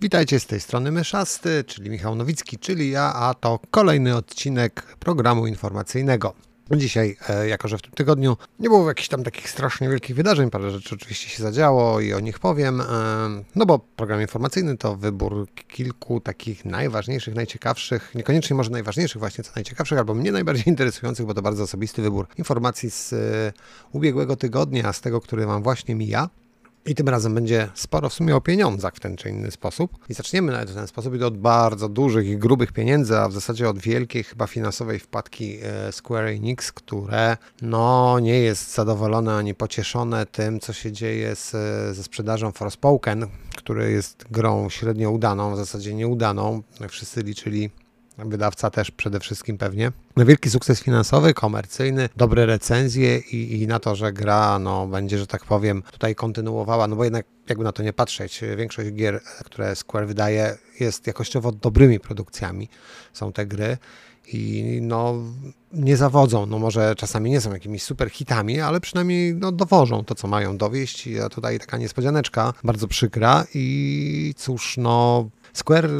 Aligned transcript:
Witajcie 0.00 0.40
z 0.40 0.46
tej 0.46 0.60
strony 0.60 0.92
Myszasty, 0.92 1.64
czyli 1.66 1.90
Michał 1.90 2.14
Nowicki, 2.14 2.58
czyli 2.58 2.90
ja, 2.90 3.14
a 3.14 3.34
to 3.34 3.60
kolejny 3.70 4.16
odcinek 4.16 4.82
programu 4.98 5.46
informacyjnego. 5.46 6.34
Dzisiaj, 6.76 7.16
e, 7.28 7.48
jako 7.48 7.68
że 7.68 7.78
w 7.78 7.82
tym 7.82 7.92
tygodniu 7.92 8.36
nie 8.58 8.68
było 8.68 8.88
jakichś 8.88 9.08
tam 9.08 9.24
takich 9.24 9.50
strasznie 9.50 9.88
wielkich 9.88 10.16
wydarzeń, 10.16 10.50
parę 10.50 10.70
rzeczy 10.70 10.94
oczywiście 10.94 11.28
się 11.28 11.42
zadziało 11.42 12.00
i 12.00 12.12
o 12.12 12.20
nich 12.20 12.38
powiem, 12.38 12.80
e, 12.80 12.84
no 13.54 13.66
bo 13.66 13.78
program 13.78 14.20
informacyjny 14.20 14.76
to 14.76 14.96
wybór 14.96 15.46
kilku 15.68 16.20
takich 16.20 16.64
najważniejszych, 16.64 17.34
najciekawszych, 17.34 18.14
niekoniecznie 18.14 18.56
może 18.56 18.70
najważniejszych 18.70 19.18
właśnie, 19.18 19.44
co 19.44 19.52
najciekawszych, 19.54 19.98
albo 19.98 20.14
mnie 20.14 20.32
najbardziej 20.32 20.68
interesujących, 20.74 21.26
bo 21.26 21.34
to 21.34 21.42
bardzo 21.42 21.62
osobisty 21.62 22.02
wybór 22.02 22.26
informacji 22.36 22.90
z 22.90 23.12
e, 23.12 23.16
ubiegłego 23.92 24.36
tygodnia, 24.36 24.92
z 24.92 25.00
tego, 25.00 25.20
który 25.20 25.46
Wam 25.46 25.62
właśnie 25.62 25.94
mija. 25.94 26.28
I 26.88 26.94
tym 26.94 27.08
razem 27.08 27.34
będzie 27.34 27.68
sporo 27.74 28.08
w 28.08 28.14
sumie 28.14 28.36
o 28.36 28.40
pieniądzach 28.40 28.94
w 28.94 29.00
ten 29.00 29.16
czy 29.16 29.30
inny 29.30 29.50
sposób. 29.50 29.98
I 30.08 30.14
zaczniemy 30.14 30.52
nawet 30.52 30.70
w 30.70 30.74
ten 30.74 30.86
sposób 30.86 31.14
i 31.14 31.18
to 31.18 31.26
od 31.26 31.38
bardzo 31.38 31.88
dużych 31.88 32.26
i 32.26 32.36
grubych 32.36 32.72
pieniędzy, 32.72 33.18
a 33.18 33.28
w 33.28 33.32
zasadzie 33.32 33.68
od 33.68 33.78
wielkiej 33.78 34.24
chyba 34.24 34.46
finansowej 34.46 34.98
wpadki 34.98 35.58
e, 35.62 35.92
Square 35.92 36.26
Enix, 36.26 36.72
które 36.72 37.36
no 37.62 38.18
nie 38.20 38.38
jest 38.40 38.74
zadowolone 38.74 39.34
ani 39.34 39.54
pocieszone 39.54 40.26
tym, 40.26 40.60
co 40.60 40.72
się 40.72 40.92
dzieje 40.92 41.36
z, 41.36 41.50
ze 41.96 42.02
sprzedażą 42.02 42.52
Forspoken, 42.52 43.26
który 43.56 43.92
jest 43.92 44.24
grą 44.30 44.68
średnio 44.68 45.10
udaną, 45.10 45.54
w 45.54 45.56
zasadzie 45.56 45.94
nieudaną. 45.94 46.62
Wszyscy 46.88 47.22
liczyli 47.22 47.70
wydawca 48.18 48.70
też 48.70 48.90
przede 48.90 49.20
wszystkim 49.20 49.58
pewnie. 49.58 49.92
Wielki 50.16 50.50
sukces 50.50 50.80
finansowy, 50.80 51.34
komercyjny, 51.34 52.08
dobre 52.16 52.46
recenzje 52.46 53.18
i, 53.18 53.62
i, 53.62 53.66
na 53.66 53.78
to, 53.78 53.96
że 53.96 54.12
gra 54.12 54.58
no, 54.58 54.86
będzie, 54.86 55.18
że 55.18 55.26
tak 55.26 55.44
powiem, 55.44 55.82
tutaj 55.92 56.14
kontynuowała, 56.14 56.88
no 56.88 56.96
bo 56.96 57.04
jednak 57.04 57.26
jakby 57.48 57.64
na 57.64 57.72
to 57.72 57.82
nie 57.82 57.92
patrzeć, 57.92 58.40
większość 58.56 58.92
gier, 58.92 59.20
które 59.44 59.76
Square 59.76 60.06
wydaje 60.06 60.58
jest 60.80 61.06
jakościowo 61.06 61.52
dobrymi 61.52 62.00
produkcjami, 62.00 62.68
są 63.12 63.32
te 63.32 63.46
gry 63.46 63.76
i 64.32 64.78
no 64.82 65.14
nie 65.72 65.96
zawodzą, 65.96 66.46
no 66.46 66.58
może 66.58 66.94
czasami 66.96 67.30
nie 67.30 67.40
są 67.40 67.52
jakimiś 67.52 67.82
super 67.82 68.10
hitami, 68.10 68.60
ale 68.60 68.80
przynajmniej 68.80 69.34
no, 69.34 69.52
dowożą 69.52 70.04
to, 70.04 70.14
co 70.14 70.28
mają 70.28 70.56
dowieść, 70.56 71.08
a 71.24 71.28
tutaj 71.28 71.58
taka 71.58 71.78
niespodzianeczka, 71.78 72.52
bardzo 72.64 72.88
przykra 72.88 73.44
i 73.54 74.34
cóż, 74.36 74.76
no 74.76 75.28
Square 75.52 75.90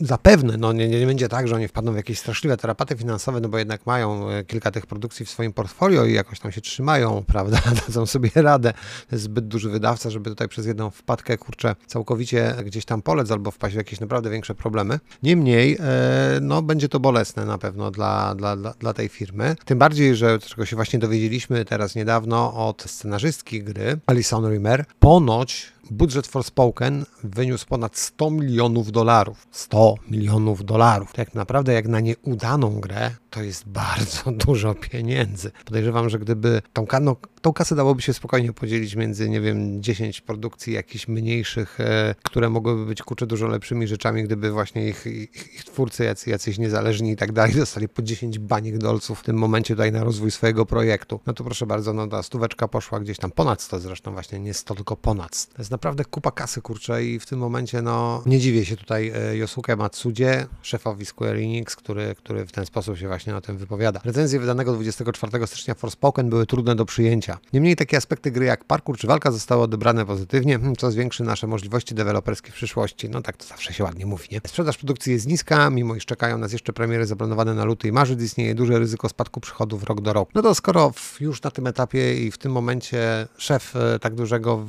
zapewne, 0.00 0.56
no 0.56 0.72
nie, 0.72 0.88
nie 0.88 1.06
będzie 1.06 1.28
tak, 1.28 1.48
że 1.48 1.54
oni 1.54 1.68
wpadną 1.68 1.92
w 1.92 1.96
jakieś 1.96 2.18
straszliwe 2.18 2.56
tarapaty 2.56 2.96
finansowe, 2.96 3.40
no 3.40 3.48
bo 3.48 3.58
jednak 3.58 3.86
mają 3.86 4.28
e, 4.30 4.44
kilka 4.44 4.70
tych 4.70 4.86
produkcji 4.86 5.26
w 5.26 5.30
swoim 5.30 5.52
portfolio 5.52 6.04
i 6.04 6.12
jakoś 6.12 6.40
tam 6.40 6.52
się 6.52 6.60
trzymają, 6.60 7.24
prawda, 7.26 7.60
dadzą 7.86 8.06
sobie 8.06 8.30
radę. 8.34 8.72
Zbyt 9.12 9.48
duży 9.48 9.70
wydawca, 9.70 10.10
żeby 10.10 10.30
tutaj 10.30 10.48
przez 10.48 10.66
jedną 10.66 10.90
wpadkę, 10.90 11.38
kurczę, 11.38 11.76
całkowicie 11.86 12.54
gdzieś 12.64 12.84
tam 12.84 13.02
polec 13.02 13.30
albo 13.30 13.50
wpaść 13.50 13.74
w 13.74 13.78
jakieś 13.78 14.00
naprawdę 14.00 14.30
większe 14.30 14.54
problemy. 14.54 15.00
Niemniej, 15.22 15.78
e, 15.80 16.38
no 16.40 16.62
będzie 16.62 16.88
to 16.88 17.00
bolesne 17.00 17.44
na 17.44 17.58
pewno 17.58 17.90
dla, 17.90 18.34
dla, 18.34 18.56
dla, 18.56 18.72
dla 18.72 18.94
tej 18.94 19.08
firmy. 19.08 19.56
Tym 19.64 19.78
bardziej, 19.78 20.16
że 20.16 20.38
czego 20.38 20.66
się 20.66 20.76
właśnie 20.76 20.98
dowiedzieliśmy 20.98 21.64
teraz 21.64 21.94
niedawno 21.94 22.68
od 22.68 22.82
scenarzystki 22.82 23.62
gry, 23.62 23.98
Alison 24.06 24.52
Rimmer, 24.52 24.84
ponoć 24.98 25.72
budżet 25.90 26.26
Forspoken 26.26 27.04
wyniósł 27.24 27.66
ponad 27.66 27.96
100 27.96 28.30
milionów 28.30 28.92
dolarów. 28.92 29.46
100 29.50 29.94
milionów 30.10 30.64
dolarów. 30.64 31.12
Tak 31.12 31.34
naprawdę 31.34 31.72
jak 31.72 31.88
na 31.88 32.00
nieudaną 32.00 32.80
grę, 32.80 33.10
to 33.30 33.42
jest 33.42 33.68
bardzo 33.68 34.32
dużo 34.46 34.74
pieniędzy. 34.74 35.50
Podejrzewam, 35.64 36.08
że 36.08 36.18
gdyby 36.18 36.62
tą, 36.72 36.86
no, 37.00 37.16
tą 37.40 37.52
kasę 37.52 37.76
dałoby 37.76 38.02
się 38.02 38.14
spokojnie 38.14 38.52
podzielić 38.52 38.96
między, 38.96 39.28
nie 39.28 39.40
wiem, 39.40 39.82
10 39.82 40.20
produkcji 40.20 40.72
jakichś 40.72 41.08
mniejszych, 41.08 41.80
e, 41.80 42.14
które 42.22 42.50
mogłyby 42.50 42.86
być 42.86 43.02
kurczę 43.02 43.26
dużo 43.26 43.48
lepszymi 43.48 43.86
rzeczami, 43.86 44.24
gdyby 44.24 44.50
właśnie 44.50 44.88
ich, 44.88 45.06
ich, 45.06 45.54
ich 45.54 45.64
twórcy, 45.64 46.04
jacy, 46.04 46.30
jacyś 46.30 46.58
niezależni 46.58 47.12
i 47.12 47.16
tak 47.16 47.32
dalej, 47.32 47.54
dostali 47.54 47.88
po 47.88 48.02
10 48.02 48.38
baniek 48.38 48.78
dolców 48.78 49.20
w 49.20 49.22
tym 49.22 49.36
momencie 49.36 49.74
tutaj 49.74 49.92
na 49.92 50.04
rozwój 50.04 50.30
swojego 50.30 50.66
projektu. 50.66 51.20
No 51.26 51.32
to 51.32 51.44
proszę 51.44 51.66
bardzo, 51.66 51.92
no 51.92 52.06
ta 52.06 52.22
stóweczka 52.22 52.68
poszła 52.68 53.00
gdzieś 53.00 53.18
tam 53.18 53.30
ponad 53.30 53.62
100 53.62 53.80
zresztą 53.80 54.12
właśnie, 54.12 54.38
nie 54.38 54.54
100, 54.54 54.74
tylko 54.74 54.96
ponad 54.96 55.36
100. 55.36 55.54
To 55.54 55.62
jest 55.62 55.70
naprawdę 55.70 56.04
kupa 56.04 56.30
kasy, 56.30 56.62
kurczę 56.62 57.04
i 57.04 57.18
w 57.18 57.26
tym 57.26 57.38
momencie, 57.38 57.82
no 57.82 58.22
nie 58.26 58.38
dziwię 58.38 58.64
się 58.64 58.76
tutaj 58.76 59.12
e, 59.14 59.36
Yosuke 59.36 59.76
Matsudzie, 59.76 60.46
szefowi 60.62 61.06
Square 61.06 61.36
Enix, 61.36 61.76
który, 61.76 62.14
który 62.14 62.46
w 62.46 62.52
ten 62.52 62.66
sposób 62.66 62.98
się 62.98 63.08
właśnie 63.08 63.36
o 63.36 63.40
tym 63.40 63.56
wypowiada. 63.56 64.00
Recenzje 64.04 64.40
wydanego 64.40 64.72
24 64.72 65.46
stycznia 65.46 65.74
Forspoken 65.74 66.30
były 66.30 66.46
trudne 66.46 66.74
do 66.74 66.84
przyjęcia. 66.84 67.27
Niemniej 67.52 67.76
takie 67.76 67.96
aspekty 67.96 68.30
gry 68.30 68.46
jak 68.46 68.64
parkour 68.64 68.98
czy 68.98 69.06
walka 69.06 69.30
zostały 69.30 69.62
odebrane 69.62 70.06
pozytywnie, 70.06 70.58
co 70.78 70.90
zwiększy 70.90 71.22
nasze 71.22 71.46
możliwości 71.46 71.94
deweloperskie 71.94 72.50
w 72.50 72.54
przyszłości. 72.54 73.08
No 73.08 73.22
tak 73.22 73.36
to 73.36 73.44
zawsze 73.44 73.72
się 73.72 73.84
ładnie 73.84 74.06
mówi, 74.06 74.28
nie? 74.32 74.40
Sprzedaż 74.46 74.76
produkcji 74.76 75.12
jest 75.12 75.26
niska, 75.26 75.70
mimo 75.70 75.94
iż 75.94 76.06
czekają 76.06 76.38
nas 76.38 76.52
jeszcze 76.52 76.72
premiery 76.72 77.06
zaplanowane 77.06 77.54
na 77.54 77.64
luty 77.64 77.88
i 77.88 77.92
marzec, 77.92 78.22
istnieje 78.22 78.54
duże 78.54 78.78
ryzyko 78.78 79.08
spadku 79.08 79.40
przychodów 79.40 79.84
rok 79.84 80.00
do 80.00 80.12
roku. 80.12 80.32
No 80.34 80.42
to 80.42 80.54
skoro 80.54 80.92
już 81.20 81.42
na 81.42 81.50
tym 81.50 81.66
etapie 81.66 82.26
i 82.26 82.30
w 82.30 82.38
tym 82.38 82.52
momencie 82.52 83.28
szef 83.38 83.76
e, 83.76 83.98
tak 83.98 84.14
dużego 84.14 84.66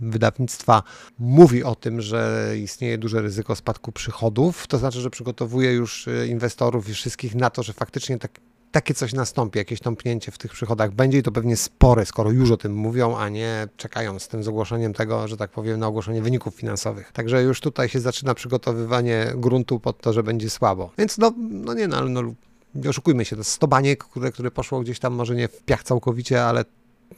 wydawnictwa 0.00 0.82
mówi 1.18 1.64
o 1.64 1.74
tym, 1.74 2.00
że 2.00 2.52
istnieje 2.62 2.98
duże 2.98 3.22
ryzyko 3.22 3.56
spadku 3.56 3.92
przychodów, 3.92 4.66
to 4.66 4.78
znaczy, 4.78 5.00
że 5.00 5.10
przygotowuje 5.10 5.72
już 5.72 6.08
e, 6.08 6.26
inwestorów 6.26 6.88
i 6.88 6.94
wszystkich 6.94 7.34
na 7.34 7.50
to, 7.50 7.62
że 7.62 7.72
faktycznie 7.72 8.18
tak 8.18 8.40
takie 8.72 8.94
coś 8.94 9.12
nastąpi, 9.12 9.58
jakieś 9.58 9.80
tąpnięcie 9.80 10.32
w 10.32 10.38
tych 10.38 10.52
przychodach 10.52 10.92
będzie 10.92 11.18
i 11.18 11.22
to 11.22 11.32
pewnie 11.32 11.56
spore, 11.56 12.06
skoro 12.06 12.30
już 12.30 12.50
o 12.50 12.56
tym 12.56 12.74
mówią, 12.74 13.16
a 13.16 13.28
nie 13.28 13.68
czekają 13.76 14.18
z 14.18 14.28
tym 14.28 14.42
z 14.42 14.48
ogłoszeniem 14.48 14.92
tego, 14.92 15.28
że 15.28 15.36
tak 15.36 15.50
powiem, 15.50 15.80
na 15.80 15.86
ogłoszenie 15.86 16.22
wyników 16.22 16.54
finansowych. 16.54 17.12
Także 17.12 17.42
już 17.42 17.60
tutaj 17.60 17.88
się 17.88 18.00
zaczyna 18.00 18.34
przygotowywanie 18.34 19.32
gruntu 19.36 19.80
pod 19.80 20.00
to, 20.00 20.12
że 20.12 20.22
będzie 20.22 20.50
słabo. 20.50 20.90
Więc 20.98 21.18
no, 21.18 21.32
no 21.38 21.74
nie, 21.74 21.88
no, 21.88 22.08
no 22.08 22.22
nie 22.74 22.90
oszukujmy 22.90 23.24
się, 23.24 23.36
to 23.36 23.44
100 23.44 23.68
baniek, 23.68 24.04
które, 24.04 24.32
które 24.32 24.50
poszło 24.50 24.80
gdzieś 24.80 24.98
tam 24.98 25.12
może 25.12 25.34
nie 25.34 25.48
w 25.48 25.62
piach 25.62 25.82
całkowicie, 25.82 26.44
ale 26.44 26.64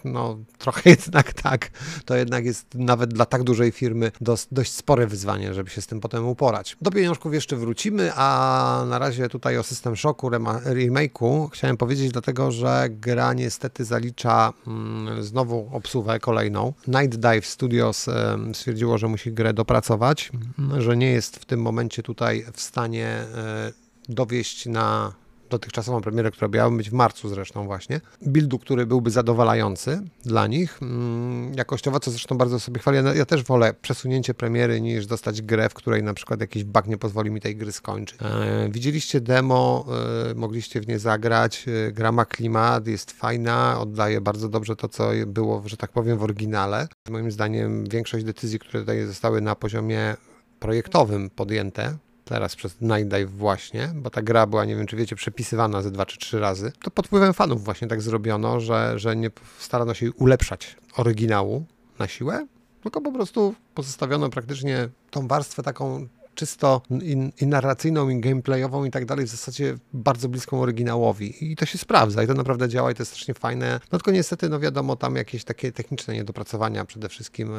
no 0.05 0.39
trochę 0.59 0.91
jednak 0.97 1.33
tak, 1.33 1.71
to 2.05 2.17
jednak 2.17 2.45
jest 2.45 2.67
nawet 2.75 3.15
dla 3.15 3.27
tak 3.27 3.43
dużej 3.43 3.73
firmy 3.73 4.13
dość, 4.21 4.47
dość 4.53 4.73
spore 4.73 5.07
wyzwanie, 5.07 5.55
żeby 5.55 5.71
się 5.71 5.81
z 5.81 5.87
tym 5.87 6.01
potem 6.01 6.29
uporać. 6.29 6.77
Do 6.81 6.91
pieniążków 6.91 7.35
jeszcze 7.35 7.57
wrócimy, 7.57 8.11
a 8.15 8.85
na 8.89 8.99
razie 8.99 9.29
tutaj 9.29 9.59
o 9.59 9.63
System 9.63 9.97
Shocku 9.97 10.31
remake'u 10.65 11.49
chciałem 11.51 11.77
powiedzieć 11.77 12.13
dlatego, 12.13 12.51
że 12.51 12.87
gra 12.91 13.33
niestety 13.33 13.85
zalicza 13.85 14.53
mm, 14.67 15.23
znowu 15.23 15.69
obsługę 15.73 16.21
kolejną. 16.21 16.73
Night 16.89 17.17
Dive 17.17 17.47
Studios 17.47 18.09
e, 18.09 18.39
stwierdziło, 18.55 18.99
że 18.99 19.09
musi 19.09 19.33
grę 19.33 19.55
dopracować, 19.55 20.33
że 20.79 20.97
nie 20.97 21.11
jest 21.11 21.37
w 21.37 21.45
tym 21.45 21.63
momencie 21.63 22.03
tutaj 22.03 22.45
w 22.53 22.61
stanie 22.61 23.07
e, 23.07 23.73
dowieść 24.09 24.67
na 24.67 25.13
dotychczasową 25.55 26.01
premierę, 26.01 26.31
która 26.31 26.49
miała 26.49 26.71
być 26.71 26.91
w 26.91 26.93
marcu 26.93 27.29
zresztą 27.29 27.67
właśnie, 27.67 28.01
buildu, 28.23 28.59
który 28.59 28.87
byłby 28.87 29.11
zadowalający 29.11 30.03
dla 30.25 30.47
nich. 30.47 30.79
Mm, 30.83 31.55
jakościowo, 31.55 32.01
co 32.01 32.11
zresztą 32.11 32.39
bardzo 32.39 32.61
sobie 32.61 32.81
chwalę. 32.81 33.17
Ja 33.17 33.27
też 33.27 33.43
wolę 33.43 33.75
przesunięcie 33.83 34.35
premiery 34.35 34.81
niż 34.81 35.07
dostać 35.07 35.43
grę, 35.43 35.69
w 35.69 35.75
której 35.75 36.03
na 36.03 36.15
przykład 36.15 36.41
jakiś 36.41 36.65
bug 36.65 36.87
nie 36.87 36.99
pozwoli 36.99 37.31
mi 37.31 37.41
tej 37.41 37.57
gry 37.57 37.73
skończyć. 37.73 38.19
E, 38.23 38.69
widzieliście 38.71 39.21
demo, 39.21 39.87
e, 40.31 40.35
mogliście 40.35 40.81
w 40.81 40.89
nie 40.89 40.99
zagrać. 40.99 41.67
E, 41.89 41.93
gra 41.93 42.13
ma 42.13 42.25
klimat, 42.25 42.87
jest 42.87 43.11
fajna, 43.11 43.81
oddaje 43.81 44.21
bardzo 44.21 44.49
dobrze 44.49 44.77
to, 44.77 44.89
co 44.89 45.11
było, 45.27 45.63
że 45.67 45.77
tak 45.77 45.93
powiem, 45.93 46.19
w 46.19 46.23
oryginale. 46.23 46.89
Moim 47.11 47.31
zdaniem 47.31 47.85
większość 47.85 48.25
decyzji, 48.25 48.59
które 48.59 48.81
tutaj 48.81 49.07
zostały 49.07 49.41
na 49.41 49.55
poziomie 49.55 50.17
projektowym 50.61 51.31
podjęte, 51.31 51.97
teraz 52.25 52.57
przez 52.57 52.81
Night 52.81 53.31
właśnie, 53.31 53.93
bo 53.95 54.11
ta 54.11 54.23
gra 54.23 54.47
była, 54.47 54.65
nie 54.65 54.77
wiem 54.77 54.87
czy 54.87 54.97
wiecie, 54.97 55.17
przepisywana 55.17 55.83
ze 55.83 55.91
dwa 55.91 56.07
czy 56.07 56.19
trzy 56.19 56.41
razy, 56.41 56.73
to 56.83 56.91
pod 56.91 57.07
wpływem 57.07 57.35
fanów 57.35 57.65
właśnie 57.65 57.89
tak 57.89 58.03
zrobiono, 58.03 58.61
że, 58.61 58.99
że 58.99 59.17
nie 59.17 59.31
starano 59.59 59.95
się 59.95 60.13
ulepszać 60.13 60.77
oryginału 60.97 61.65
na 61.99 62.09
siłę, 62.09 62.47
tylko 62.83 63.01
po 63.01 63.13
prostu 63.13 63.55
pozostawiono 63.75 64.31
praktycznie 64.31 64.89
tą 65.11 65.29
warstwę 65.29 65.63
taką 65.63 66.09
czysto 66.35 66.83
i, 67.03 67.31
i 67.41 67.47
narracyjną, 67.47 68.09
i 68.09 68.21
gameplayową 68.21 68.85
i 68.85 68.91
tak 68.91 69.05
dalej, 69.05 69.27
w 69.27 69.29
zasadzie 69.29 69.75
bardzo 69.93 70.29
bliską 70.29 70.61
oryginałowi. 70.61 71.53
I 71.53 71.57
to 71.57 71.67
się 71.67 71.79
sprawdza 71.79 72.23
i 72.23 72.27
to 72.27 72.35
naprawdę 72.35 72.69
działa 72.69 72.91
i 72.91 72.95
to 72.95 73.03
jest 73.03 73.13
strasznie 73.13 73.35
fajne. 73.35 73.81
No 73.93 73.99
tylko 73.99 74.11
niestety, 74.11 74.49
no 74.49 74.61
wiadomo, 74.61 74.97
tam 74.97 75.17
jakieś 75.17 75.45
takie 75.45 75.73
techniczne 75.73 76.15
niedopracowania 76.15 76.85
przede 76.85 77.09
wszystkim 77.09 77.53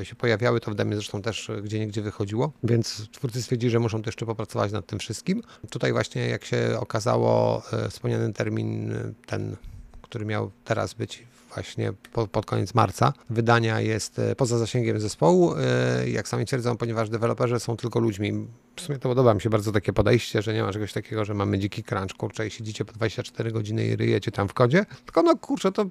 e, 0.00 0.04
się 0.04 0.14
pojawiały, 0.14 0.60
to 0.60 0.70
w 0.70 0.74
demie 0.74 0.94
zresztą 0.94 1.22
też 1.22 1.50
gdzie 1.62 1.78
niegdzie 1.78 2.02
wychodziło, 2.02 2.52
więc 2.62 3.08
twórcy 3.12 3.42
stwierdzili, 3.42 3.70
że 3.70 3.78
muszą 3.78 4.02
to 4.02 4.08
jeszcze 4.08 4.26
popracować 4.26 4.72
nad 4.72 4.86
tym 4.86 4.98
wszystkim. 4.98 5.42
Tutaj 5.70 5.92
właśnie, 5.92 6.28
jak 6.28 6.44
się 6.44 6.76
okazało, 6.80 7.62
e, 7.72 7.88
wspomniany 7.88 8.32
termin 8.32 8.94
ten, 9.26 9.56
który 10.02 10.24
miał 10.24 10.50
teraz 10.64 10.94
być 10.94 11.31
właśnie 11.54 11.92
pod, 12.32 12.46
koniec 12.46 12.74
marca 12.74 13.12
wydania 13.30 13.80
jest 13.80 14.18
e, 14.18 14.36
poza 14.36 14.58
zasięgiem 14.58 15.00
zespołu, 15.00 15.54
e, 15.54 16.08
jak 16.08 16.28
sami 16.28 16.46
twierdzą, 16.46 16.76
ponieważ 16.76 17.10
deweloperzy 17.10 17.60
są 17.60 17.76
tylko 17.76 18.00
ludźmi. 18.00 18.46
W 18.76 18.80
sumie 18.80 18.98
to 18.98 19.08
podoba 19.08 19.34
mi 19.34 19.40
się 19.40 19.50
bardzo 19.50 19.72
takie 19.72 19.92
podejście, 19.92 20.42
że 20.42 20.54
nie 20.54 20.62
ma 20.62 20.72
czegoś 20.72 20.92
takiego, 20.92 21.24
że 21.24 21.34
mamy 21.34 21.58
dziki 21.58 21.82
crunch, 21.84 22.16
kurczę, 22.16 22.46
i 22.46 22.50
siedzicie 22.50 22.84
po 22.84 22.92
24 22.92 23.52
godziny 23.52 23.86
i 23.86 23.96
ryjecie 23.96 24.30
tam 24.30 24.48
w 24.48 24.54
kodzie, 24.54 24.86
tylko 25.04 25.22
no 25.22 25.36
kurczę, 25.36 25.72
to 25.72 25.86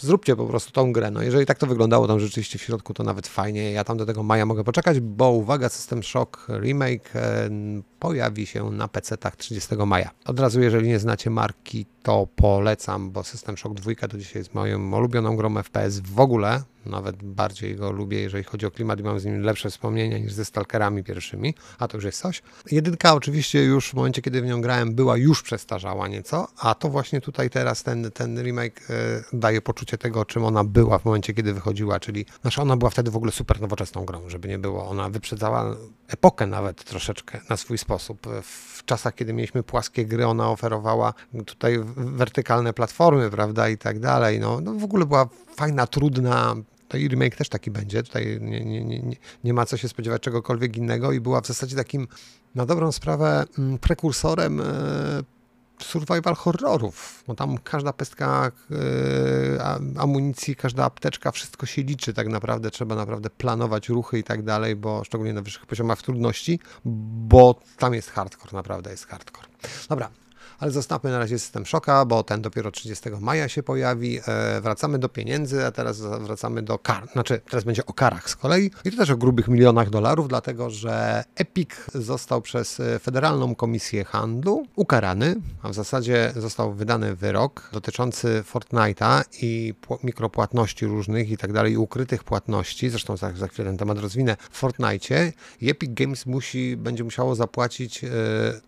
zróbcie 0.00 0.36
po 0.36 0.46
prostu 0.46 0.72
tą 0.72 0.92
grę. 0.92 1.10
No 1.10 1.22
jeżeli 1.22 1.46
tak 1.46 1.58
to 1.58 1.66
wyglądało 1.66 2.08
tam 2.08 2.20
rzeczywiście 2.20 2.58
w 2.58 2.62
środku, 2.62 2.94
to 2.94 3.02
nawet 3.02 3.26
fajnie. 3.26 3.72
Ja 3.72 3.84
tam 3.84 3.96
do 3.96 4.06
tego 4.06 4.22
maja 4.22 4.46
mogę 4.46 4.64
poczekać, 4.64 5.00
bo 5.00 5.30
uwaga, 5.30 5.68
System 5.68 6.02
Shock 6.02 6.46
Remake 6.48 7.16
e, 7.16 7.50
pojawi 7.98 8.46
się 8.46 8.70
na 8.70 8.88
PC-tach 8.88 9.36
30 9.36 9.76
maja. 9.76 10.10
Od 10.24 10.40
razu, 10.40 10.60
jeżeli 10.60 10.88
nie 10.88 10.98
znacie 10.98 11.30
marki, 11.30 11.86
to 12.02 12.28
polecam, 12.36 13.10
bo 13.10 13.24
System 13.24 13.56
Shock 13.56 13.74
2 13.74 14.08
to 14.08 14.18
dzisiaj 14.18 14.40
jest 14.40 14.54
moją 14.54 14.78
ulubioną 15.06 15.36
grą 15.36 15.54
FPS 15.62 16.00
w 16.00 16.20
ogóle. 16.20 16.62
Nawet 16.86 17.22
bardziej 17.22 17.76
go 17.76 17.90
lubię, 17.90 18.20
jeżeli 18.20 18.44
chodzi 18.44 18.66
o 18.66 18.70
klimat 18.70 19.00
i 19.00 19.02
mam 19.02 19.20
z 19.20 19.24
nim 19.24 19.42
lepsze 19.42 19.70
wspomnienia 19.70 20.18
niż 20.18 20.32
ze 20.32 20.44
Stalkerami 20.44 21.04
pierwszymi, 21.04 21.54
a 21.78 21.88
to 21.88 21.96
już 21.96 22.04
jest 22.04 22.20
coś. 22.20 22.42
Jedynka 22.70 23.14
oczywiście 23.14 23.64
już 23.64 23.90
w 23.90 23.94
momencie, 23.94 24.22
kiedy 24.22 24.42
w 24.42 24.44
nią 24.44 24.60
grałem, 24.60 24.94
była 24.94 25.16
już 25.16 25.42
przestarzała 25.42 26.08
nieco, 26.08 26.48
a 26.58 26.74
to 26.74 26.88
właśnie 26.88 27.20
tutaj 27.20 27.50
teraz 27.50 27.82
ten, 27.82 28.10
ten 28.10 28.42
remake 28.42 28.90
y, 28.90 28.94
daje 29.32 29.60
poczucie 29.60 29.98
tego, 29.98 30.24
czym 30.24 30.44
ona 30.44 30.64
była 30.64 30.98
w 30.98 31.04
momencie, 31.04 31.34
kiedy 31.34 31.54
wychodziła, 31.54 32.00
czyli 32.00 32.26
nasza 32.44 32.62
ona 32.62 32.76
była 32.76 32.90
wtedy 32.90 33.10
w 33.10 33.16
ogóle 33.16 33.32
super 33.32 33.60
nowoczesną 33.60 34.04
grą, 34.04 34.28
żeby 34.28 34.48
nie 34.48 34.58
było. 34.58 34.88
Ona 34.88 35.10
wyprzedzała 35.10 35.76
epokę 36.08 36.46
nawet 36.46 36.84
troszeczkę 36.84 37.40
na 37.50 37.56
swój 37.56 37.78
sposób. 37.78 38.26
W 38.42 38.84
czasach, 38.84 39.14
kiedy 39.14 39.32
mieliśmy 39.32 39.62
płaskie 39.62 40.06
gry, 40.06 40.26
ona 40.26 40.50
oferowała 40.50 41.14
tutaj 41.46 41.78
wertykalne 41.96 42.72
platformy, 42.72 43.30
prawda, 43.30 43.68
i 43.68 43.78
tak 43.78 43.98
dalej. 43.98 44.40
No, 44.40 44.60
no 44.60 44.74
w 44.74 44.84
ogóle 44.84 44.95
była 45.04 45.28
fajna, 45.56 45.86
trudna, 45.86 46.54
to 46.88 46.96
i 46.96 47.08
remake 47.08 47.36
też 47.36 47.48
taki 47.48 47.70
będzie. 47.70 48.02
Tutaj 48.02 48.38
nie, 48.40 48.64
nie, 48.64 48.84
nie, 48.84 49.16
nie 49.44 49.54
ma 49.54 49.66
co 49.66 49.76
się 49.76 49.88
spodziewać 49.88 50.22
czegokolwiek 50.22 50.76
innego 50.76 51.12
i 51.12 51.20
była 51.20 51.40
w 51.40 51.46
zasadzie 51.46 51.76
takim, 51.76 52.08
na 52.54 52.66
dobrą 52.66 52.92
sprawę, 52.92 53.44
mm, 53.58 53.78
prekursorem 53.78 54.60
e, 54.60 54.64
survival 55.82 56.34
horrorów, 56.34 57.24
bo 57.26 57.34
tam 57.34 57.58
każda 57.58 57.92
pestka 57.92 58.52
e, 58.70 60.00
amunicji, 60.00 60.56
każda 60.56 60.84
apteczka, 60.84 61.30
wszystko 61.30 61.66
się 61.66 61.82
liczy 61.82 62.14
tak 62.14 62.28
naprawdę, 62.28 62.70
trzeba 62.70 62.94
naprawdę 62.94 63.30
planować 63.30 63.88
ruchy 63.88 64.18
i 64.18 64.24
tak 64.24 64.42
dalej, 64.42 64.76
bo 64.76 65.04
szczególnie 65.04 65.32
na 65.32 65.42
wyższych 65.42 65.66
poziomach 65.66 66.02
trudności, 66.02 66.60
bo 66.84 67.60
tam 67.78 67.94
jest 67.94 68.10
hardcore, 68.10 68.52
naprawdę 68.52 68.90
jest 68.90 69.06
hardcore. 69.06 69.48
Dobra, 69.88 70.10
ale 70.58 70.70
zostawmy 70.70 71.10
na 71.10 71.18
razie 71.18 71.38
system 71.38 71.66
szoka, 71.66 72.04
bo 72.04 72.22
ten 72.22 72.42
dopiero 72.42 72.70
30 72.70 73.10
maja 73.20 73.48
się 73.48 73.62
pojawi. 73.62 74.18
E, 74.26 74.60
wracamy 74.60 74.98
do 74.98 75.08
pieniędzy, 75.08 75.66
a 75.66 75.72
teraz 75.72 76.00
wracamy 76.00 76.62
do 76.62 76.78
kar. 76.78 77.08
Znaczy, 77.12 77.40
teraz 77.50 77.64
będzie 77.64 77.86
o 77.86 77.92
karach 77.92 78.30
z 78.30 78.36
kolei. 78.36 78.70
I 78.84 78.90
to 78.90 78.96
też 78.96 79.10
o 79.10 79.16
grubych 79.16 79.48
milionach 79.48 79.90
dolarów, 79.90 80.28
dlatego 80.28 80.70
że 80.70 81.24
Epic 81.34 81.70
został 81.94 82.42
przez 82.42 82.80
e, 82.80 82.98
Federalną 82.98 83.54
Komisję 83.54 84.04
Handlu 84.04 84.66
ukarany, 84.76 85.36
a 85.62 85.68
w 85.68 85.74
zasadzie 85.74 86.32
został 86.36 86.72
wydany 86.72 87.16
wyrok 87.16 87.70
dotyczący 87.72 88.44
Fortnite'a 88.52 89.24
i 89.42 89.74
mikropłatności 90.02 90.86
różnych 90.86 91.30
i 91.30 91.36
tak 91.36 91.52
dalej, 91.52 91.76
ukrytych 91.76 92.24
płatności. 92.24 92.90
Zresztą 92.90 93.16
za, 93.16 93.32
za 93.32 93.48
chwilę 93.48 93.68
ten 93.68 93.78
temat 93.78 93.98
rozwinę 93.98 94.36
w 94.50 94.58
Fortnite. 94.58 95.32
I 95.60 95.70
Epic 95.70 95.90
Games 95.94 96.26
musi, 96.26 96.76
będzie 96.76 97.04
musiało 97.04 97.34
zapłacić 97.34 98.04
e, 98.04 98.08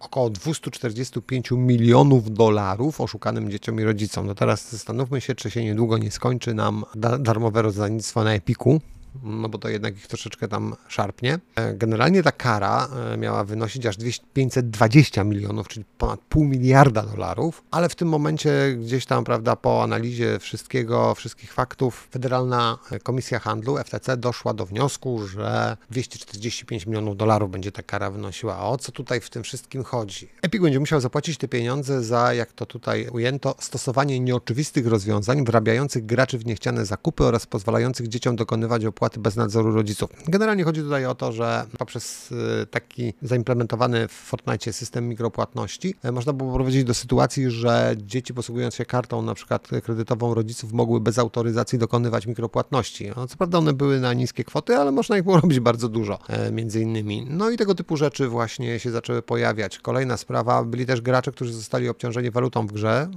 około 0.01 0.31
245 0.31 1.51
milionów 1.51 1.78
milionów 1.79 2.33
dolarów 2.33 3.01
oszukanym 3.01 3.51
dzieciom 3.51 3.81
i 3.81 3.85
rodzicom. 3.85 4.27
No 4.27 4.35
teraz 4.35 4.71
zastanówmy 4.71 5.21
się, 5.21 5.35
czy 5.35 5.51
się 5.51 5.65
niedługo 5.65 5.99
nie 5.99 6.11
skończy 6.11 6.55
nam 6.55 6.85
darmowe 7.19 7.63
rozdawnictwo 7.63 8.25
na 8.25 8.35
Epiku, 8.35 8.81
no 9.23 9.49
bo 9.49 9.59
to 9.59 9.69
jednak 9.69 9.97
ich 9.97 10.07
troszeczkę 10.07 10.49
tam 10.49 10.77
szarpnie. 10.89 11.39
E, 11.57 11.75
generalnie 11.75 12.23
ta 12.23 12.33
kara 12.33 12.89
e, 13.13 13.17
miała 13.17 13.45
wynosić 13.45 13.87
aż 13.87 13.97
520 14.33 15.25
milionów, 15.25 15.69
czyli 15.69 15.85
ponad 15.99 16.21
pół 16.21 16.45
miliarda 16.45 17.03
dolarów, 17.03 17.63
ale 17.71 17.89
w 17.89 17.95
tym 17.95 18.09
momencie 18.09 18.77
gdzieś 18.81 19.07
tam, 19.07 19.25
prawda, 19.25 19.57
po 19.57 19.83
analizie 19.83 20.39
wszystkiego, 20.39 21.15
wszystkich 21.15 21.53
faktów, 21.53 22.09
Federalna 22.11 22.79
Komisja 23.03 23.39
Handlu, 23.39 23.77
FTC, 23.85 24.17
doszła 24.17 24.55
do 24.55 24.67
wniosku, 24.67 25.27
że 25.27 25.77
245 25.91 26.87
milionów 26.87 27.17
dolarów 27.17 27.51
będzie 27.51 27.73
ta 27.73 27.83
kara 27.83 28.11
wynosiła. 28.11 28.57
A 28.57 28.63
o 28.63 28.79
co 28.79 28.93
tutaj 28.93 29.21
w 29.21 29.31
tym 29.31 29.43
wszystkim 29.43 29.85
chodzi? 29.85 30.29
Epic 30.43 30.63
będzie 30.63 30.81
musiał 30.81 31.01
zapłacić 31.01 31.39
te 31.39 31.49
pieniądze 31.49 32.03
za, 32.03 32.35
jak 32.35 32.53
to 32.53 32.67
tutaj 32.67 33.09
ujęto, 33.09 33.55
stosowanie 33.59 34.21
nieoczywistych 34.21 34.87
rozwiązań 34.87 35.45
wrabiających 35.45 36.07
graczy 36.07 36.39
w 36.39 36.47
niechciane 36.47 36.87
zakupy 36.87 37.25
oraz 37.25 37.47
pozwalających 37.47 38.09
dzieciom 38.09 38.37
dokonywać 38.37 38.85
opłat 38.85 38.98
opłaty 38.99 39.21
bez 39.21 39.37
nadzoru 39.37 39.73
rodziców. 39.73 40.11
Generalnie 40.29 40.65
chodzi 40.65 40.83
tutaj 40.83 41.07
o 41.07 41.15
to, 41.15 41.33
że 41.33 41.67
poprzez 41.79 42.33
y, 42.33 42.67
taki 42.71 43.15
zaimplementowany 43.23 44.09
w 44.09 44.13
Fortnite 44.13 44.73
system 44.73 45.09
mikropłatności 45.09 45.95
e, 46.03 46.13
można 46.13 46.33
było 46.33 46.55
prowadzić 46.55 46.85
do 46.85 46.95
sytuacji, 46.95 47.51
że 47.51 47.95
dzieci 47.97 48.35
posługując 48.35 48.75
się 48.75 48.85
kartą 48.85 49.23
na 49.23 49.35
przykład 49.35 49.69
kredytową 49.85 50.35
rodziców 50.35 50.73
mogły 50.73 51.01
bez 51.01 51.19
autoryzacji 51.19 51.79
dokonywać 51.79 52.27
mikropłatności. 52.27 53.11
No, 53.17 53.27
co 53.27 53.37
prawda 53.37 53.59
one 53.59 53.73
były 53.73 54.01
na 54.01 54.13
niskie 54.13 54.45
kwoty, 54.45 54.77
ale 54.77 54.93
można 54.93 55.17
ich 55.19 55.25
było 55.25 55.41
robić 55.43 55.61
bardzo 55.61 55.89
dużo 55.89 56.19
e, 56.29 56.53
między 56.53 56.81
innymi. 56.81 57.27
No 57.31 57.51
i 57.51 57.57
tego 57.57 57.75
typu 57.75 57.97
rzeczy 57.97 58.29
właśnie 58.29 58.81
się 58.81 58.91
zaczęły 58.91 59.23
pojawiać. 59.23 59.79
Kolejna 59.79 60.17
sprawa, 60.17 60.65
byli 60.65 60.87
też 60.87 61.01
gracze, 61.01 61.33
którzy 61.33 61.53
zostali 61.53 61.89
obciążeni 61.89 62.31
walutą 62.31 62.67
w 62.67 62.73
grze, 62.73 63.09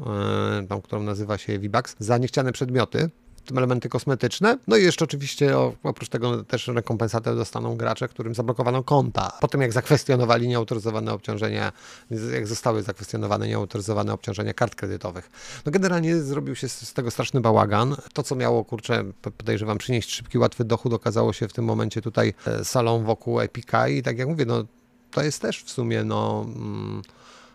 tą, 0.69 0.81
którą 0.81 1.03
nazywa 1.03 1.37
się 1.37 1.59
V-Bucks, 1.59 1.95
za 1.99 2.17
niechciane 2.17 2.51
przedmioty 2.51 3.09
tym 3.45 3.57
elementy 3.57 3.89
kosmetyczne. 3.89 4.57
No 4.67 4.77
i 4.77 4.83
jeszcze 4.83 5.05
oczywiście 5.05 5.57
oprócz 5.83 6.09
tego 6.09 6.43
też 6.43 6.67
rekompensatę 6.67 7.35
dostaną 7.35 7.75
gracze, 7.75 8.07
którym 8.07 8.35
zablokowano 8.35 8.83
konta. 8.83 9.37
Po 9.41 9.47
tym 9.47 9.61
jak 9.61 9.73
zakwestionowali 9.73 10.47
nieautoryzowane 10.47 11.13
obciążenia, 11.13 11.71
jak 12.33 12.47
zostały 12.47 12.83
zakwestionowane 12.83 13.47
nieautoryzowane 13.47 14.13
obciążenia 14.13 14.53
kart 14.53 14.75
kredytowych. 14.75 15.29
No 15.65 15.71
generalnie 15.71 16.21
zrobił 16.21 16.55
się 16.55 16.69
z 16.69 16.93
tego 16.93 17.11
straszny 17.11 17.41
bałagan. 17.41 17.95
To, 18.13 18.23
co 18.23 18.35
miało, 18.35 18.65
kurczę, 18.65 19.03
podejrzewam, 19.37 19.77
przynieść 19.77 20.11
szybki, 20.11 20.37
łatwy 20.37 20.65
dochód, 20.65 20.93
okazało 20.93 21.33
się 21.33 21.47
w 21.47 21.53
tym 21.53 21.65
momencie 21.65 22.01
tutaj 22.01 22.33
e, 22.47 22.65
salą 22.65 23.03
wokół 23.03 23.39
Epica 23.39 23.87
i 23.87 24.03
tak 24.03 24.17
jak 24.17 24.27
mówię, 24.27 24.45
no 24.45 24.63
to 25.11 25.23
jest 25.23 25.41
też 25.41 25.63
w 25.63 25.71
sumie, 25.71 26.03
no... 26.03 26.45
Mm, 26.55 27.01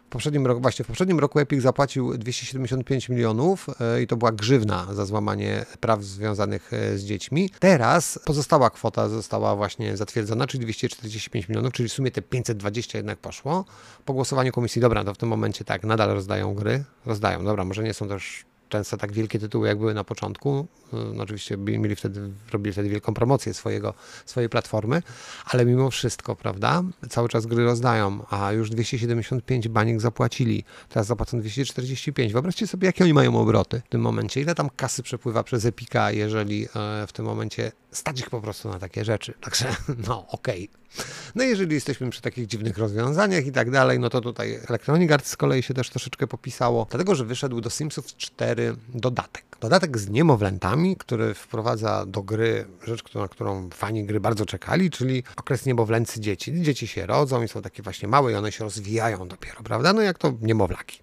w 0.06 0.08
poprzednim 0.08 0.47
roku, 0.47 0.61
właśnie 0.61 0.85
w 0.85 0.88
poprzednim 0.88 1.19
roku 1.19 1.41
Epic 1.41 1.62
zapłacił 1.62 2.19
275 2.19 3.08
milionów 3.08 3.67
e, 3.81 4.03
i 4.03 4.06
to 4.06 4.17
była 4.17 4.32
grzywna 4.32 4.94
za 4.94 5.06
złamanie 5.06 5.67
praw 5.81 6.03
związanych 6.03 6.73
e, 6.73 6.99
z 6.99 7.05
dziećmi. 7.05 7.50
Teraz 7.58 8.19
pozostała 8.25 8.70
kwota 8.70 9.08
została 9.08 9.56
właśnie 9.56 9.97
zatwierdzona, 9.97 10.47
czyli 10.47 10.64
245 10.64 11.49
milionów, 11.49 11.73
czyli 11.73 11.88
w 11.88 11.93
sumie 11.93 12.11
te 12.11 12.23
520 12.23 12.99
jednak 12.99 13.19
poszło. 13.19 13.64
Po 14.05 14.12
głosowaniu 14.12 14.53
komisji, 14.53 14.81
dobra, 14.81 15.05
to 15.05 15.14
w 15.14 15.19
tym 15.19 15.29
momencie 15.29 15.64
tak, 15.64 15.85
nadal 15.85 16.08
rozdają 16.08 16.55
gry, 16.55 16.85
rozdają, 17.06 17.44
dobra, 17.44 17.64
może 17.64 17.82
nie 17.82 17.94
są 17.94 18.08
też 18.08 18.44
często 18.68 18.96
tak 18.96 19.12
wielkie 19.12 19.38
tytuły, 19.38 19.68
jak 19.68 19.78
były 19.78 19.94
na 19.94 20.04
początku. 20.04 20.66
No, 20.92 21.22
oczywiście 21.22 21.56
mieli 21.56 21.96
wtedy, 21.96 22.30
robili 22.52 22.72
wtedy 22.72 22.88
wielką 22.88 23.14
promocję 23.14 23.54
swojego, 23.54 23.94
swojej 24.26 24.48
platformy, 24.48 25.02
ale 25.44 25.64
mimo 25.64 25.90
wszystko, 25.90 26.36
prawda, 26.36 26.82
cały 27.10 27.28
czas 27.28 27.46
gry 27.46 27.64
rozdają, 27.64 28.26
a 28.30 28.52
już 28.52 28.70
275 28.70 29.69
baniek 29.69 30.00
zapłacili, 30.00 30.64
teraz 30.88 31.06
zapłacą 31.06 31.41
245. 31.41 32.32
Wyobraźcie 32.32 32.67
sobie, 32.67 32.86
jakie 32.86 33.05
oni 33.05 33.14
mają 33.14 33.41
obroty 33.41 33.82
w 33.86 33.88
tym 33.88 34.00
momencie, 34.00 34.41
ile 34.41 34.55
tam 34.55 34.70
kasy 34.76 35.02
przepływa 35.02 35.43
przez 35.43 35.64
Epika, 35.64 36.10
jeżeli 36.10 36.64
e, 36.64 37.06
w 37.06 37.12
tym 37.12 37.24
momencie 37.24 37.72
stać 37.96 38.20
ich 38.20 38.31
po 38.31 38.41
prostu 38.41 38.69
na 38.69 38.79
takie 38.79 39.05
rzeczy. 39.05 39.34
Także, 39.41 39.76
no, 40.08 40.26
okej. 40.29 40.69
Okay. 40.69 40.86
No 41.34 41.44
jeżeli 41.44 41.74
jesteśmy 41.74 42.10
przy 42.10 42.22
takich 42.22 42.46
dziwnych 42.46 42.79
rozwiązaniach 42.79 43.46
i 43.46 43.53
tak 43.53 43.70
dalej, 43.70 43.98
no 43.98 44.10
to 44.10 44.20
tutaj 44.20 44.60
Electronic 44.69 45.12
Arts 45.12 45.31
z 45.31 45.36
kolei 45.36 45.62
się 45.62 45.74
też 45.74 45.91
troszeczkę 45.91 46.26
popisało, 46.26 46.86
dlatego 46.91 47.15
że 47.15 47.24
wyszedł 47.24 47.60
do 47.60 47.70
Simsów 47.70 48.17
4 48.17 48.76
dodatek. 48.88 49.44
Dodatek 49.60 49.98
z 49.98 50.08
niemowlętami, 50.08 50.96
który 50.96 51.34
wprowadza 51.34 52.06
do 52.06 52.22
gry 52.22 52.67
rzecz, 52.86 53.15
na 53.15 53.29
którą 53.29 53.70
fani 53.70 54.05
gry 54.05 54.20
bardzo 54.20 54.46
czekali, 54.46 54.91
czyli 54.91 55.22
okres 55.36 55.67
niemowlęcy 55.67 56.20
dzieci. 56.20 56.62
Dzieci 56.62 56.86
się 56.86 57.06
rodzą 57.06 57.43
i 57.43 57.48
są 57.48 57.62
takie 57.62 57.82
właśnie 57.82 58.08
małe 58.08 58.32
i 58.32 58.34
one 58.34 58.53
się 58.53 58.65
rozwijają 58.65 59.29
dopiero, 59.29 59.62
prawda? 59.62 59.93
No 59.93 60.03
jak 60.03 60.19
to 60.19 60.32
niemowlaki. 60.41 61.00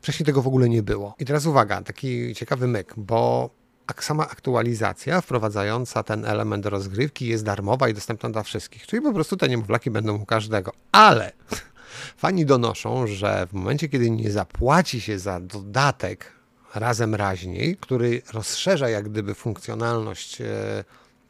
Wcześniej 0.00 0.26
tego 0.26 0.42
w 0.42 0.46
ogóle 0.46 0.68
nie 0.68 0.82
było. 0.82 1.14
I 1.18 1.24
teraz 1.24 1.46
uwaga, 1.46 1.82
taki 1.82 2.34
ciekawy 2.34 2.68
myk, 2.68 2.94
bo 2.96 3.50
sama 3.98 4.28
aktualizacja 4.28 5.20
wprowadzająca 5.20 6.02
ten 6.02 6.24
element 6.24 6.66
rozgrywki 6.66 7.26
jest 7.26 7.44
darmowa 7.44 7.88
i 7.88 7.94
dostępna 7.94 8.30
dla 8.30 8.42
wszystkich. 8.42 8.86
Czyli 8.86 9.02
po 9.02 9.12
prostu 9.12 9.36
te 9.36 9.48
niemowlaki 9.48 9.90
będą 9.90 10.16
u 10.16 10.26
każdego. 10.26 10.72
Ale 10.92 11.32
fani 12.22 12.46
donoszą, 12.46 13.06
że 13.06 13.46
w 13.46 13.52
momencie, 13.52 13.88
kiedy 13.88 14.10
nie 14.10 14.30
zapłaci 14.30 15.00
się 15.00 15.18
za 15.18 15.40
dodatek 15.40 16.32
razem 16.74 17.14
raźniej, 17.14 17.76
który 17.76 18.22
rozszerza 18.32 18.88
jak 18.88 19.08
gdyby 19.08 19.34
funkcjonalność 19.34 20.40
e, 20.40 20.84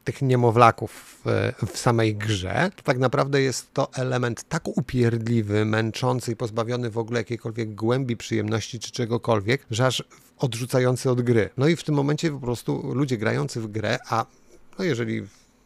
tych 0.04 0.22
niemowlaków 0.22 1.22
w, 1.66 1.78
samej 1.78 2.16
grze, 2.16 2.70
to 2.76 2.82
tak 2.82 2.98
naprawdę 2.98 3.42
jest 3.42 3.72
to 3.72 3.88
element 3.94 4.44
tak 4.48 4.68
upierdliwy, 4.68 5.64
męczący 5.64 6.32
i 6.32 6.36
pozbawiony 6.36 6.90
w 6.90 6.98
ogóle 6.98 7.20
jakiejkolwiek 7.20 7.74
głębi 7.74 8.16
przyjemności 8.16 8.78
czy 8.78 8.90
czegokolwiek, 8.90 9.66
że 9.70 9.86
aż 9.86 10.04
odrzucający 10.38 11.10
od 11.10 11.22
gry. 11.22 11.50
No 11.56 11.68
i 11.68 11.76
w 11.76 11.84
tym 11.84 11.94
momencie 11.94 12.30
po 12.30 12.40
prostu 12.40 12.92
ludzie 12.94 13.18
grający 13.18 13.60
w 13.60 13.66
grę, 13.66 13.98
a 14.08 14.26
no 14.78 14.84
jeżeli 14.84 15.22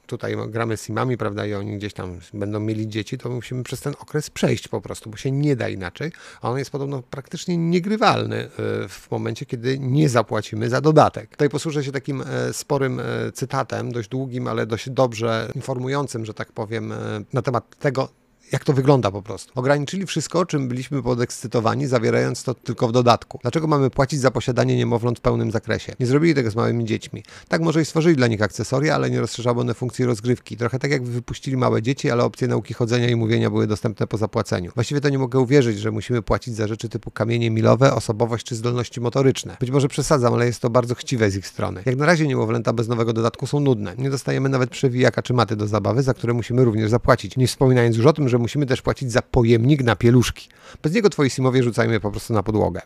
tutaj 0.09 0.37
gramy 0.49 0.77
z 0.77 0.81
simami, 0.81 1.17
prawda, 1.17 1.47
i 1.47 1.55
oni 1.55 1.77
gdzieś 1.77 1.93
tam 1.93 2.19
będą 2.35 2.61
mieli 2.61 2.89
dzieci, 2.89 3.19
to 3.19 3.29
musimy 3.29 3.63
przez 3.63 3.81
ten 3.81 3.95
okres 3.99 4.31
przejść 4.31 4.69
po 4.69 4.81
prostu, 4.81 5.11
bo 5.11 5.17
się 5.17 5.31
nie 5.31 5.57
da 5.57 5.69
inaczej, 5.69 6.13
a 6.41 6.51
on 6.51 6.59
jest 6.59 6.71
podobno 6.71 7.03
praktycznie 7.03 7.57
niegrywalny 7.57 8.37
e, 8.37 8.49
w 8.89 9.11
momencie, 9.11 9.47
kiedy 9.47 9.79
nie 9.79 10.09
zapłacimy 10.09 10.69
za 10.69 10.81
dodatek. 10.81 11.31
Tutaj 11.31 11.49
posłużę 11.49 11.85
się 11.85 11.93
takim 11.93 12.23
e, 12.23 12.53
sporym 12.53 13.01
e, 13.01 13.05
cytatem, 13.33 13.93
dość 13.93 14.09
długim, 14.09 14.49
ale 14.49 14.67
dość 14.67 14.91
dobrze 14.91 15.53
informującym, 15.55 16.25
że 16.25 16.35
tak 16.35 16.53
powiem, 16.53 16.93
na 17.33 17.43
temat 17.43 17.79
tego, 17.79 18.09
jak 18.53 18.65
to 18.65 18.73
wygląda 18.73 19.11
po 19.11 19.23
prostu. 19.23 19.53
Ograniczyli 19.55 20.07
wszystko, 20.07 20.47
czym 20.47 20.69
byliśmy 20.69 21.03
podekscytowani, 21.03 21.87
zawierając 21.87 22.43
to 22.43 22.55
tylko 22.55 22.89
w 22.89 22.93
dodatku. 22.93 23.39
Dlaczego 23.43 23.67
mamy 23.67 23.91
płacić 23.91 24.21
za 24.21 24.31
posiadanie 24.31 24.77
niemowląt 24.77 25.19
w 25.19 25.21
pełnym 25.21 25.51
zakresie? 25.51 25.93
Nie 26.01 26.07
zrobili 26.07 26.35
tego 26.35 26.51
z 26.51 26.57
małymi 26.57 26.85
dziećmi. 26.85 27.23
Tak 27.49 27.61
może 27.61 27.83
i 27.83 27.85
stworzyli 27.85 28.17
dla 28.17 28.27
nich 28.27 28.43
akcesoria, 28.43 28.95
ale 28.95 29.11
nie 29.11 29.21
rozszerzały 29.21 29.61
one 29.61 29.75
funkcji 29.75 30.05
rozgrywki. 30.05 30.57
Trochę 30.57 30.79
tak 30.79 30.91
jakby 30.91 31.11
wypuścili 31.11 31.57
małe 31.57 31.83
dzieci, 31.83 32.11
ale 32.11 32.25
opcje 32.25 32.49
nauki 32.49 32.75
chodzenia 32.75 33.09
i 33.09 33.17
mówienia 33.17 33.51
były 33.51 33.67
dostępne 33.67 34.07
po 34.07 34.17
zapłaceniu. 34.17 34.71
Właściwie 34.75 35.01
to 35.01 35.09
nie 35.09 35.19
mogę 35.19 35.39
uwierzyć, 35.39 35.79
że 35.79 35.91
musimy 35.91 36.23
płacić 36.23 36.55
za 36.55 36.69
rzeczy 36.69 36.89
typu 36.89 37.11
kamienie 37.11 37.51
milowe, 37.51 37.95
osobowość 37.95 38.47
czy 38.47 38.55
zdolności 38.55 39.01
motoryczne. 39.01 39.57
Być 39.61 39.71
może 39.71 39.89
przesadzam, 39.89 40.35
ale 40.35 40.47
jest 40.47 40.61
to 40.61 40.71
bardzo 40.71 40.95
chciwe 40.95 41.31
z 41.31 41.37
ich 41.37 41.47
strony. 41.47 41.83
Jak 41.87 41.97
na 41.97 42.07
razie 42.07 42.27
niemowlęta 42.27 42.73
bez 42.73 42.89
nowego 42.89 43.13
dodatku 43.13 43.47
są 43.47 43.61
nudne. 43.61 43.95
Nie 43.99 44.11
dostajemy 44.11 44.49
nawet 44.49 44.71
przewijaka 44.71 45.23
czy 45.23 45.35
maty 45.35 45.57
do 45.57 45.67
zabawy, 45.67 46.03
za 46.03 46.15
które 46.15 46.35
musimy 46.35 46.65
również 46.65 46.91
zapłacić. 46.91 47.37
Nie 47.37 47.47
wspominając 47.47 47.97
już 47.97 48.07
o 48.07 48.13
tym, 48.13 48.29
że 48.29 48.38
musimy 48.39 48.67
też 48.67 48.83
płacić 48.83 49.13
za 49.13 49.23
pojemnik 49.23 49.83
na 49.83 49.97
pieluszki. 49.97 50.49
Bez 50.83 50.93
niego 50.93 51.11
twoi 51.11 51.31
simowie 51.31 51.63
rzucajmy 51.63 52.01
po 52.01 52.11
prostu 52.11 52.35
na 52.35 52.43
podłogę. 52.43 52.81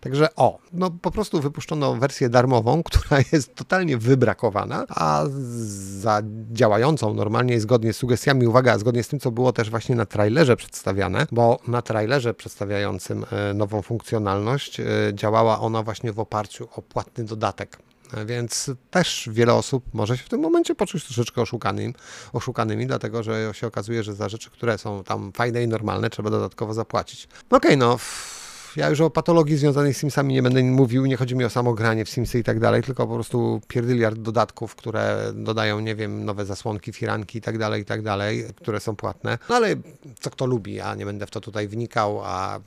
Także 0.00 0.34
o, 0.36 0.58
no 0.72 0.90
po 0.90 1.10
prostu 1.10 1.40
wypuszczono 1.40 1.94
wersję 1.94 2.28
darmową, 2.28 2.82
która 2.92 3.20
jest 3.32 3.54
totalnie 3.54 3.96
wybrakowana, 3.98 4.84
a 4.88 5.24
za 6.00 6.22
działającą 6.52 7.14
normalnie 7.14 7.60
zgodnie 7.60 7.92
z 7.92 7.96
sugestiami, 7.96 8.46
uwaga, 8.46 8.78
zgodnie 8.78 9.02
z 9.02 9.08
tym, 9.08 9.20
co 9.20 9.30
było 9.30 9.52
też 9.52 9.70
właśnie 9.70 9.94
na 9.94 10.06
trailerze 10.06 10.56
przedstawiane, 10.56 11.26
bo 11.32 11.58
na 11.68 11.82
trailerze 11.82 12.34
przedstawiającym 12.34 13.24
e, 13.32 13.54
nową 13.54 13.82
funkcjonalność 13.82 14.80
e, 14.80 14.84
działała 15.14 15.60
ona 15.60 15.82
właśnie 15.82 16.12
w 16.12 16.20
oparciu 16.20 16.68
o 16.76 16.82
płatny 16.82 17.24
dodatek. 17.24 17.78
Więc 18.26 18.70
też 18.90 19.28
wiele 19.32 19.54
osób 19.54 19.84
może 19.92 20.18
się 20.18 20.24
w 20.24 20.28
tym 20.28 20.40
momencie 20.40 20.74
poczuć 20.74 21.04
troszeczkę 21.04 21.42
oszukanym, 21.42 21.94
oszukanymi, 22.32 22.86
dlatego 22.86 23.22
że 23.22 23.50
się 23.52 23.66
okazuje, 23.66 24.02
że 24.02 24.14
za 24.14 24.28
rzeczy, 24.28 24.50
które 24.50 24.78
są 24.78 25.04
tam 25.04 25.32
fajne 25.32 25.62
i 25.62 25.68
normalne, 25.68 26.10
trzeba 26.10 26.30
dodatkowo 26.30 26.74
zapłacić. 26.74 27.28
Okej, 27.50 27.58
okay, 27.58 27.76
no. 27.76 27.98
Ja 28.76 28.90
już 28.90 29.00
o 29.00 29.10
patologii 29.10 29.56
związanej 29.56 29.94
z 29.94 29.96
Simsami 29.96 30.34
nie 30.34 30.42
będę 30.42 30.62
mówił, 30.62 31.06
nie 31.06 31.16
chodzi 31.16 31.36
mi 31.36 31.44
o 31.44 31.50
samo 31.50 31.74
granie 31.74 32.04
w 32.04 32.08
Simsy 32.10 32.38
i 32.38 32.44
tak 32.44 32.60
dalej, 32.60 32.82
tylko 32.82 33.06
po 33.06 33.14
prostu 33.14 33.60
pierdyliard 33.68 34.18
dodatków, 34.18 34.76
które 34.76 35.32
dodają, 35.34 35.80
nie 35.80 35.94
wiem, 35.94 36.24
nowe 36.24 36.44
zasłonki, 36.44 36.92
firanki 36.92 37.38
i 37.38 37.40
tak 37.40 37.58
dalej, 37.58 37.82
i 37.82 37.84
tak 37.84 38.02
dalej, 38.02 38.44
które 38.56 38.80
są 38.80 38.96
płatne. 38.96 39.38
No 39.48 39.56
ale 39.56 39.76
co 40.20 40.30
kto 40.30 40.46
lubi, 40.46 40.74
ja 40.74 40.94
nie 40.94 41.04
będę 41.04 41.26
w 41.26 41.30
to 41.30 41.40
tutaj 41.40 41.68
wnikał, 41.68 42.20
a 42.24 42.60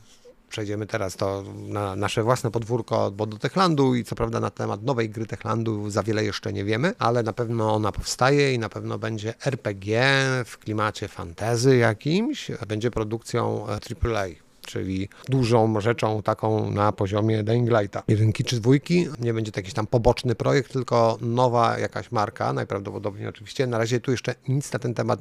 przejdziemy 0.50 0.88
teraz 0.88 1.15
to 1.15 1.44
na 1.56 1.96
nasze 1.96 2.24
własne 2.24 2.51
podwórko, 2.51 3.12
bo 3.12 3.25
do 3.25 3.38
Techlandu 3.38 3.96
i 3.96 4.03
co 4.03 4.15
prawda 4.15 4.39
na 4.39 4.50
temat 4.50 4.84
nowej 4.84 5.10
gry 5.10 5.25
Techlandu 5.25 5.89
za 5.89 6.03
wiele 6.03 6.24
jeszcze 6.24 6.53
nie 6.53 6.65
wiemy, 6.65 6.94
ale 7.00 7.24
na 7.24 7.34
pewno 7.34 7.74
ona 7.74 7.91
powstaje 7.91 8.53
i 8.53 8.60
na 8.60 8.70
pewno 8.70 8.98
będzie 8.98 9.34
RPG 9.46 10.01
w 10.46 10.58
klimacie 10.58 11.08
fantazy 11.08 11.77
jakimś, 11.77 12.51
będzie 12.68 12.91
produkcją 12.91 13.68
AAA 13.68 14.25
czyli 14.70 15.10
dużą 15.29 15.82
rzeczą 15.82 16.22
taką 16.22 16.72
na 16.72 16.91
poziomie 16.91 17.44
Dying 17.44 17.70
Lighta. 17.70 18.03
Jedynki 18.08 18.44
czy 18.44 18.60
dwójki, 18.60 19.08
nie 19.20 19.34
będzie 19.34 19.51
to 19.51 19.60
jakiś 19.60 19.74
tam 19.74 19.88
poboczny 19.88 20.36
projekt, 20.36 20.74
tylko 20.74 21.18
nowa 21.22 21.79
jakaś 21.79 22.12
marka, 22.12 22.53
najprawdopodobniej 22.53 23.27
oczywiście. 23.27 23.68
Na 23.68 23.77
razie 23.77 24.00
tu 24.00 24.12
jeszcze 24.12 24.36
nic 24.48 24.74
na 24.74 24.79
ten 24.79 24.94
temat 24.94 25.20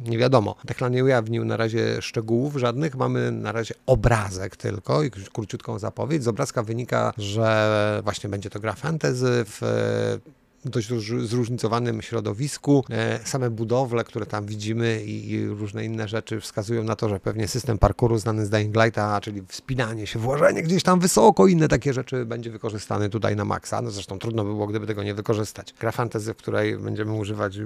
nie 0.00 0.18
wiadomo. 0.18 0.56
Techland 0.66 0.94
nie 0.94 1.04
ujawnił 1.04 1.44
na 1.44 1.56
razie 1.56 2.02
szczegółów 2.02 2.56
żadnych, 2.56 2.96
mamy 2.96 3.30
na 3.30 3.52
razie 3.52 3.74
obrazek 3.86 4.56
tylko 4.56 5.02
i 5.02 5.10
króciutką 5.10 5.78
zapowiedź. 5.78 6.24
Z 6.24 6.28
obrazka 6.28 6.62
wynika, 6.62 7.12
że 7.18 8.00
właśnie 8.04 8.30
będzie 8.30 8.50
to 8.50 8.60
gra 8.60 8.72
fantasy 8.72 9.44
w 9.46 9.60
dość 10.64 10.88
zróżnicowanym 11.22 12.02
środowisku. 12.02 12.84
E, 12.90 13.20
same 13.24 13.50
budowle, 13.50 14.04
które 14.04 14.26
tam 14.26 14.46
widzimy 14.46 15.02
i, 15.04 15.30
i, 15.30 15.46
różne 15.46 15.84
inne 15.84 16.08
rzeczy 16.08 16.40
wskazują 16.40 16.84
na 16.84 16.96
to, 16.96 17.08
że 17.08 17.20
pewnie 17.20 17.48
system 17.48 17.78
parkouru 17.78 18.18
znany 18.18 18.46
z 18.46 18.50
Dying 18.50 18.76
Lighta, 18.76 19.20
czyli 19.20 19.42
wspinanie 19.48 20.06
się, 20.06 20.18
włożenie 20.18 20.62
gdzieś 20.62 20.82
tam 20.82 21.00
wysoko, 21.00 21.46
inne 21.46 21.68
takie 21.68 21.92
rzeczy 21.92 22.26
będzie 22.26 22.50
wykorzystany 22.50 23.10
tutaj 23.10 23.36
na 23.36 23.44
maksa. 23.44 23.82
No 23.82 23.90
zresztą 23.90 24.18
trudno 24.18 24.44
by 24.44 24.50
było, 24.50 24.66
gdyby 24.66 24.86
tego 24.86 25.02
nie 25.02 25.14
wykorzystać. 25.14 25.74
Gra 25.80 25.92
fantasy, 25.92 26.34
w 26.34 26.36
której 26.36 26.78
będziemy 26.78 27.12
używać 27.12 27.58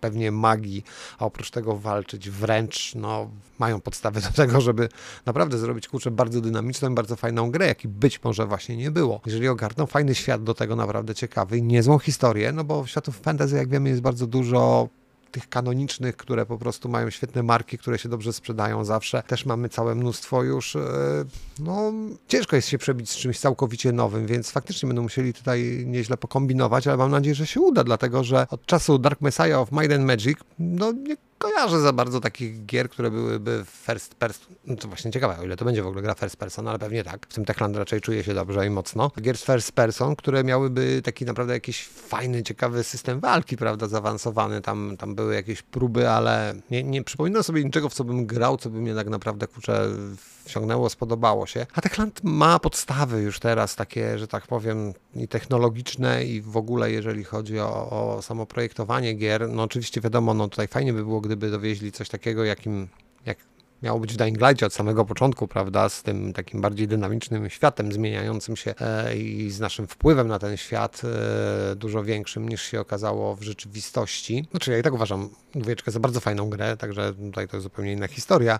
pewnie 0.00 0.32
magii, 0.32 0.84
a 1.18 1.24
oprócz 1.24 1.50
tego 1.50 1.76
walczyć 1.76 2.30
wręcz, 2.30 2.94
no, 2.94 3.30
mają 3.58 3.80
podstawy 3.80 4.20
do 4.26 4.30
tego, 4.30 4.60
żeby 4.60 4.88
naprawdę 5.26 5.58
zrobić, 5.58 5.88
kurczę, 5.88 6.10
bardzo 6.10 6.40
dynamiczną 6.40 6.90
i 6.90 6.94
bardzo 6.94 7.16
fajną 7.16 7.50
grę, 7.50 7.66
jaki 7.66 7.88
być 7.88 8.24
może 8.24 8.46
właśnie 8.46 8.76
nie 8.76 8.90
było. 8.90 9.20
Jeżeli 9.26 9.48
ogarną 9.48 9.86
fajny 9.86 10.14
świat 10.14 10.42
do 10.42 10.54
tego, 10.54 10.76
naprawdę 10.76 11.14
ciekawy, 11.14 11.62
niezłą 11.62 11.98
historię, 11.98 12.52
no 12.52 12.64
bo 12.64 12.86
światów 12.86 13.20
fantasy, 13.20 13.56
jak 13.56 13.68
wiemy, 13.68 13.88
jest 13.88 14.02
bardzo 14.02 14.26
dużo 14.26 14.88
tych 15.30 15.48
kanonicznych, 15.48 16.16
które 16.16 16.46
po 16.46 16.58
prostu 16.58 16.88
mają 16.88 17.10
świetne 17.10 17.42
marki, 17.42 17.78
które 17.78 17.98
się 17.98 18.08
dobrze 18.08 18.32
sprzedają 18.32 18.84
zawsze. 18.84 19.22
Też 19.22 19.46
mamy 19.46 19.68
całe 19.68 19.94
mnóstwo 19.94 20.42
już, 20.42 20.76
e, 20.76 20.80
no 21.58 21.92
ciężko 22.28 22.56
jest 22.56 22.68
się 22.68 22.78
przebić 22.78 23.10
z 23.10 23.16
czymś 23.16 23.38
całkowicie 23.38 23.92
nowym, 23.92 24.26
więc 24.26 24.50
faktycznie 24.50 24.86
będą 24.86 25.02
musieli 25.02 25.34
tutaj 25.34 25.84
nieźle 25.86 26.16
pokombinować, 26.16 26.86
ale 26.86 26.96
mam 26.96 27.10
nadzieję, 27.10 27.34
że 27.34 27.46
się 27.46 27.60
uda, 27.60 27.84
dlatego 27.84 28.24
że 28.24 28.46
od 28.50 28.66
czasu 28.66 28.98
Dark 28.98 29.20
Messiah 29.20 29.58
of 29.58 29.72
Might 29.72 29.92
and 29.92 30.04
Magic, 30.04 30.38
no 30.58 30.92
nie 30.92 31.16
kojarzę 31.38 31.80
za 31.80 31.92
bardzo 31.92 32.20
takich 32.20 32.66
gier, 32.66 32.90
które 32.90 33.10
byłyby 33.10 33.64
first 33.66 34.14
person. 34.14 34.54
No 34.66 34.76
to 34.76 34.88
właśnie 34.88 35.10
ciekawe, 35.10 35.38
o 35.40 35.44
ile 35.44 35.56
to 35.56 35.64
będzie 35.64 35.82
w 35.82 35.86
ogóle 35.86 36.02
gra 36.02 36.14
first 36.14 36.36
person, 36.36 36.68
ale 36.68 36.78
pewnie 36.78 37.04
tak. 37.04 37.26
W 37.28 37.34
tym 37.34 37.44
Techland 37.44 37.76
raczej 37.76 38.00
czuje 38.00 38.24
się 38.24 38.34
dobrze 38.34 38.66
i 38.66 38.70
mocno. 38.70 39.10
Gier 39.20 39.38
first 39.38 39.72
person, 39.72 40.16
które 40.16 40.44
miałyby 40.44 41.02
taki 41.04 41.24
naprawdę 41.24 41.52
jakiś 41.52 41.86
fajny, 41.86 42.42
ciekawy 42.42 42.84
system 42.84 43.20
walki, 43.20 43.56
prawda, 43.56 43.86
zaawansowany. 43.86 44.60
Tam, 44.60 44.96
tam 44.98 45.14
były 45.14 45.34
jakieś 45.34 45.62
próby, 45.62 46.10
ale 46.10 46.54
nie, 46.70 46.82
nie 46.82 47.04
przypominam 47.04 47.42
sobie 47.42 47.64
niczego, 47.64 47.88
w 47.88 47.94
co 47.94 48.04
bym 48.04 48.26
grał, 48.26 48.56
co 48.56 48.70
by 48.70 48.80
mnie 48.80 48.94
tak 48.94 49.08
naprawdę, 49.08 49.46
kurczę, 49.46 49.88
wciągnęło, 50.48 50.90
spodobało 50.90 51.46
się. 51.46 51.66
A 51.74 51.80
Techland 51.80 52.20
ma 52.24 52.58
podstawy 52.58 53.22
już 53.22 53.40
teraz 53.40 53.76
takie, 53.76 54.18
że 54.18 54.28
tak 54.28 54.46
powiem, 54.46 54.94
i 55.14 55.28
technologiczne 55.28 56.24
i 56.24 56.40
w 56.40 56.56
ogóle 56.56 56.90
jeżeli 56.90 57.24
chodzi 57.24 57.60
o, 57.60 57.90
o 57.90 58.22
samo 58.22 58.46
projektowanie 58.46 59.14
gier. 59.14 59.48
No 59.48 59.62
oczywiście 59.62 60.00
wiadomo, 60.00 60.34
no 60.34 60.48
tutaj 60.48 60.68
fajnie 60.68 60.92
by 60.92 61.04
było, 61.04 61.20
gdyby 61.28 61.50
dowieźli 61.50 61.92
coś 61.92 62.08
takiego, 62.08 62.44
jakim, 62.44 62.88
jak 63.26 63.38
miało 63.82 64.00
być 64.00 64.14
w 64.14 64.16
Dying 64.16 64.40
Light 64.40 64.62
od 64.62 64.74
samego 64.74 65.04
początku, 65.04 65.48
prawda, 65.48 65.88
z 65.88 66.02
tym 66.02 66.32
takim 66.32 66.60
bardziej 66.60 66.88
dynamicznym 66.88 67.50
światem 67.50 67.92
zmieniającym 67.92 68.56
się 68.56 68.74
e, 68.80 69.16
i 69.16 69.50
z 69.50 69.60
naszym 69.60 69.86
wpływem 69.86 70.28
na 70.28 70.38
ten 70.38 70.56
świat 70.56 71.02
e, 71.04 71.76
dużo 71.76 72.04
większym 72.04 72.48
niż 72.48 72.62
się 72.62 72.80
okazało 72.80 73.36
w 73.36 73.42
rzeczywistości. 73.42 74.44
Znaczy 74.50 74.70
ja 74.70 74.78
i 74.78 74.82
tak 74.82 74.94
uważam 74.94 75.28
dwójeczkę 75.54 75.90
za 75.90 76.00
bardzo 76.00 76.20
fajną 76.20 76.50
grę, 76.50 76.76
także 76.76 77.14
tutaj 77.14 77.48
to 77.48 77.56
jest 77.56 77.64
zupełnie 77.64 77.92
inna 77.92 78.08
historia. 78.08 78.58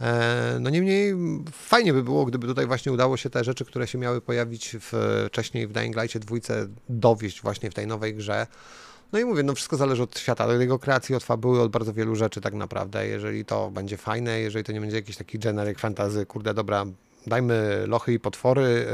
E, 0.00 0.58
no 0.60 0.70
niemniej 0.70 1.14
fajnie 1.52 1.92
by 1.92 2.02
było, 2.02 2.24
gdyby 2.24 2.46
tutaj 2.46 2.66
właśnie 2.66 2.92
udało 2.92 3.16
się 3.16 3.30
te 3.30 3.44
rzeczy, 3.44 3.64
które 3.64 3.86
się 3.86 3.98
miały 3.98 4.20
pojawić 4.20 4.76
w, 4.80 5.24
wcześniej 5.28 5.66
w 5.66 5.72
Dying 5.72 5.96
Light 5.96 6.18
dwójce 6.18 6.66
dowieść 6.88 7.42
właśnie 7.42 7.70
w 7.70 7.74
tej 7.74 7.86
nowej 7.86 8.14
grze. 8.14 8.46
No 9.12 9.18
i 9.18 9.24
mówię, 9.24 9.42
no 9.42 9.54
wszystko 9.54 9.76
zależy 9.76 10.02
od 10.02 10.18
świata, 10.18 10.46
od 10.46 10.60
jego 10.60 10.78
kreacji, 10.78 11.14
od 11.14 11.24
fabuły, 11.24 11.60
od 11.60 11.70
bardzo 11.70 11.92
wielu 11.92 12.16
rzeczy 12.16 12.40
tak 12.40 12.54
naprawdę. 12.54 13.06
Jeżeli 13.06 13.44
to 13.44 13.70
będzie 13.70 13.96
fajne, 13.96 14.40
jeżeli 14.40 14.64
to 14.64 14.72
nie 14.72 14.80
będzie 14.80 14.96
jakiś 14.96 15.16
taki 15.16 15.38
generic 15.38 15.78
fantazy, 15.78 16.26
kurde, 16.26 16.54
dobra, 16.54 16.86
dajmy 17.26 17.84
lochy 17.86 18.12
i 18.12 18.20
potwory, 18.20 18.86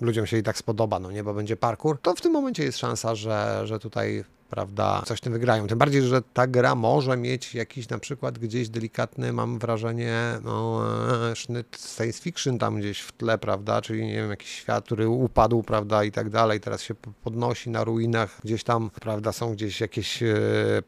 e, 0.00 0.04
ludziom 0.04 0.26
się 0.26 0.38
i 0.38 0.42
tak 0.42 0.58
spodoba, 0.58 0.98
no 0.98 1.10
nie, 1.10 1.24
bo 1.24 1.34
będzie 1.34 1.56
parkour, 1.56 1.98
to 2.02 2.14
w 2.14 2.20
tym 2.20 2.32
momencie 2.32 2.64
jest 2.64 2.78
szansa, 2.78 3.14
że, 3.14 3.62
że 3.64 3.78
tutaj 3.78 4.24
prawda, 4.50 5.02
coś 5.06 5.20
tym 5.20 5.32
wygrają. 5.32 5.66
Tym 5.66 5.78
bardziej, 5.78 6.02
że 6.02 6.22
ta 6.22 6.46
gra 6.46 6.74
może 6.74 7.16
mieć 7.16 7.54
jakiś 7.54 7.88
na 7.88 7.98
przykład 7.98 8.38
gdzieś 8.38 8.68
delikatny, 8.68 9.32
mam 9.32 9.58
wrażenie, 9.58 10.18
no, 10.44 10.82
e, 11.30 11.36
sznyt 11.36 11.78
science 11.96 12.22
fiction 12.22 12.58
tam 12.58 12.80
gdzieś 12.80 13.00
w 13.00 13.12
tle, 13.12 13.38
prawda, 13.38 13.82
czyli 13.82 14.06
nie 14.06 14.14
wiem, 14.14 14.30
jakiś 14.30 14.48
świat, 14.48 14.84
który 14.84 15.08
upadł, 15.08 15.62
prawda, 15.62 16.04
i 16.04 16.12
tak 16.12 16.30
dalej, 16.30 16.60
teraz 16.60 16.82
się 16.82 16.94
podnosi 17.24 17.70
na 17.70 17.84
ruinach, 17.84 18.40
gdzieś 18.44 18.64
tam, 18.64 18.90
prawda, 19.00 19.32
są 19.32 19.52
gdzieś 19.52 19.80
jakieś 19.80 20.22
e, 20.22 20.36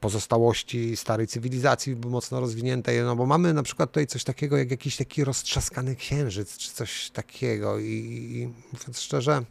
pozostałości 0.00 0.96
starej 0.96 1.26
cywilizacji 1.26 1.96
mocno 1.96 2.40
rozwiniętej, 2.40 3.02
no 3.02 3.16
bo 3.16 3.26
mamy 3.26 3.54
na 3.54 3.62
przykład 3.62 3.90
tutaj 3.90 4.06
coś 4.06 4.24
takiego, 4.24 4.56
jak 4.56 4.70
jakiś 4.70 4.96
taki 4.96 5.24
roztrzaskany 5.24 5.96
księżyc, 5.96 6.56
czy 6.56 6.70
coś 6.70 7.10
takiego. 7.10 7.78
I, 7.78 7.84
i 7.84 8.52
mówiąc 8.72 9.00
szczerze, 9.00 9.42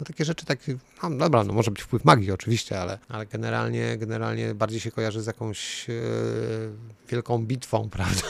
No 0.00 0.06
takie 0.06 0.24
rzeczy, 0.24 0.46
tak, 0.46 0.58
no 1.02 1.10
dobra, 1.10 1.44
no 1.44 1.52
może 1.52 1.70
być 1.70 1.82
wpływ 1.82 2.04
magii 2.04 2.32
oczywiście, 2.32 2.80
ale, 2.80 2.98
ale 3.08 3.26
generalnie, 3.26 3.98
generalnie 3.98 4.54
bardziej 4.54 4.80
się 4.80 4.90
kojarzy 4.90 5.22
z 5.22 5.26
jakąś 5.26 5.90
e, 5.90 5.92
wielką 7.08 7.46
bitwą, 7.46 7.88
prawda? 7.96 8.22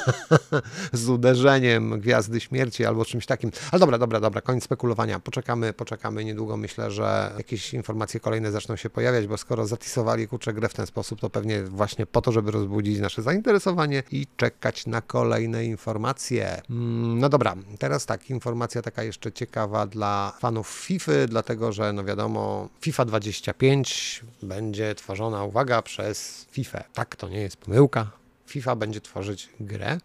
z 0.93 1.09
uderzeniem 1.09 2.01
Gwiazdy 2.01 2.41
Śmierci 2.41 2.85
albo 2.85 3.05
czymś 3.05 3.27
takim. 3.27 3.51
Ale 3.73 3.81
dobra, 3.81 3.99
dobra, 3.99 4.21
dobra, 4.21 4.41
koniec 4.41 4.65
spekulowania. 4.65 5.21
Poczekamy, 5.21 5.73
poczekamy 5.73 6.25
niedługo. 6.25 6.57
Myślę, 6.57 6.91
że 6.91 7.33
jakieś 7.37 7.75
informacje 7.75 8.21
kolejne 8.21 8.53
zaczną 8.53 8.77
się 8.77 8.91
pojawiać, 8.91 9.27
bo 9.27 9.39
skoro 9.39 9.67
zatisowali 9.67 10.29
kurczę 10.29 10.53
grę 10.53 10.69
w 10.69 10.75
ten 10.75 10.87
sposób, 10.87 11.21
to 11.21 11.31
pewnie 11.31 11.63
właśnie 11.63 12.07
po 12.07 12.21
to, 12.21 12.33
żeby 12.33 12.51
rozbudzić 12.51 12.99
nasze 12.99 13.23
zainteresowanie 13.23 14.03
i 14.13 14.27
czekać 14.37 14.87
na 14.87 15.01
kolejne 15.01 15.65
informacje. 15.65 16.63
Mm, 16.71 17.19
no 17.19 17.29
dobra, 17.29 17.55
teraz 17.79 18.07
tak, 18.07 18.31
informacja 18.31 18.83
taka 18.83 19.03
jeszcze 19.03 19.33
ciekawa 19.33 19.87
dla 19.87 20.33
fanów 20.41 20.69
FIFA, 20.69 21.13
dlatego 21.29 21.60
że 21.73 21.93
no 21.93 22.05
wiadomo, 22.05 22.69
FIFA 22.81 23.05
25 23.05 24.23
będzie 24.43 24.95
tworzona, 24.95 25.45
uwaga, 25.45 25.83
przez 25.83 26.47
FIFA. 26.51 26.85
Tak, 26.95 27.17
to 27.17 27.29
nie 27.29 27.41
jest 27.41 27.57
pomyłka. 27.57 28.11
FIFA 28.47 28.77
będzie 28.77 29.01
tworzyć 29.01 29.49
grę. 29.61 29.99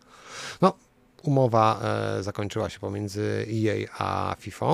No, 0.62 0.74
umowa 1.24 1.80
e, 1.84 2.24
zakończyła 2.24 2.70
się 2.70 2.80
pomiędzy 2.80 3.48
EA 3.66 3.88
a 3.98 4.36
FIFA 4.40 4.66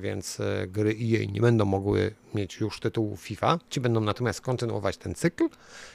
więc 0.00 0.40
e, 0.40 0.66
gry 0.66 0.90
EA 0.90 1.24
nie 1.32 1.40
będą 1.40 1.64
mogły 1.64 2.14
mieć 2.34 2.60
już 2.60 2.80
tytułu 2.80 3.16
FIFA. 3.16 3.58
Ci 3.70 3.80
będą 3.80 4.00
natomiast 4.00 4.40
kontynuować 4.40 4.96
ten 4.96 5.14
cykl 5.14 5.48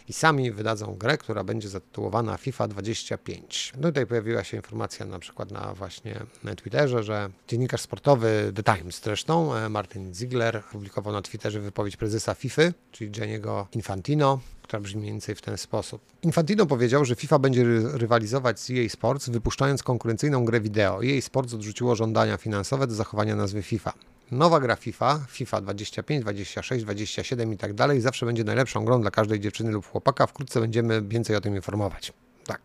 i 0.08 0.14
sami 0.14 0.52
wydadzą 0.52 0.96
grę, 0.96 1.18
która 1.18 1.44
będzie 1.44 1.70
zatytułowana 1.70 2.38
FIFA 2.38 2.68
25. 2.68 3.74
No 3.78 3.88
tutaj 3.88 4.08
pojawiła 4.08 4.44
się 4.44 4.58
informacja 4.58 5.06
na 5.06 5.20
przykład 5.20 5.52
na 5.52 5.74
właśnie 5.74 6.20
na 6.44 6.56
Twitterze, 6.56 7.04
że 7.04 7.30
dziennikarz 7.48 7.82
sportowy 7.82 8.54
The 8.56 8.64
Times 8.64 9.02
zresztą, 9.04 9.56
e, 9.56 9.70
Martin 9.70 10.14
Ziegler, 10.16 10.64
publikował 10.72 11.14
na 11.14 11.22
Twitterze 11.22 11.60
wypowiedź 11.60 11.98
prezesa 11.98 12.34
FIFA, 12.34 12.62
czyli 12.92 13.12
Gianniego 13.12 13.68
Infantino, 13.76 14.40
która 14.70 14.80
brzmi 14.80 15.02
mniej 15.02 15.12
więcej 15.12 15.36
w 15.36 15.42
ten 15.42 15.58
sposób. 15.58 16.02
Infantino 16.22 16.66
powiedział, 16.66 17.06
że 17.06 17.16
FIFA 17.16 17.40
będzie 17.40 17.64
rywalizować 17.94 18.60
z 18.60 18.70
EA 18.70 18.90
Sports, 18.90 19.30
wypuszczając 19.30 19.84
konkurencyjną 19.84 20.46
grę 20.46 20.62
wideo. 20.62 21.06
EA 21.06 21.22
Sports 21.22 21.54
odrzuciło 21.54 21.96
żądania 21.96 22.38
finansowe 22.38 22.88
do 22.88 22.96
zachowania 22.96 23.36
nazwy 23.36 23.62
FIFA. 23.62 23.89
Nowa 24.32 24.60
gra 24.60 24.76
FIFA, 24.76 25.20
FIFA 25.30 25.62
25, 25.62 26.22
26, 26.22 26.84
27 26.84 27.54
i 27.54 27.58
tak 27.58 27.74
dalej, 27.74 28.02
zawsze 28.02 28.26
będzie 28.26 28.44
najlepszą 28.44 28.86
grą 28.86 29.02
dla 29.02 29.12
każdej 29.12 29.40
dziewczyny 29.40 29.72
lub 29.72 29.88
chłopaka. 29.88 30.28
Wkrótce 30.28 30.60
będziemy 30.60 31.02
więcej 31.02 31.36
o 31.36 31.42
tym 31.42 31.56
informować. 31.56 32.14
Tak. 32.46 32.62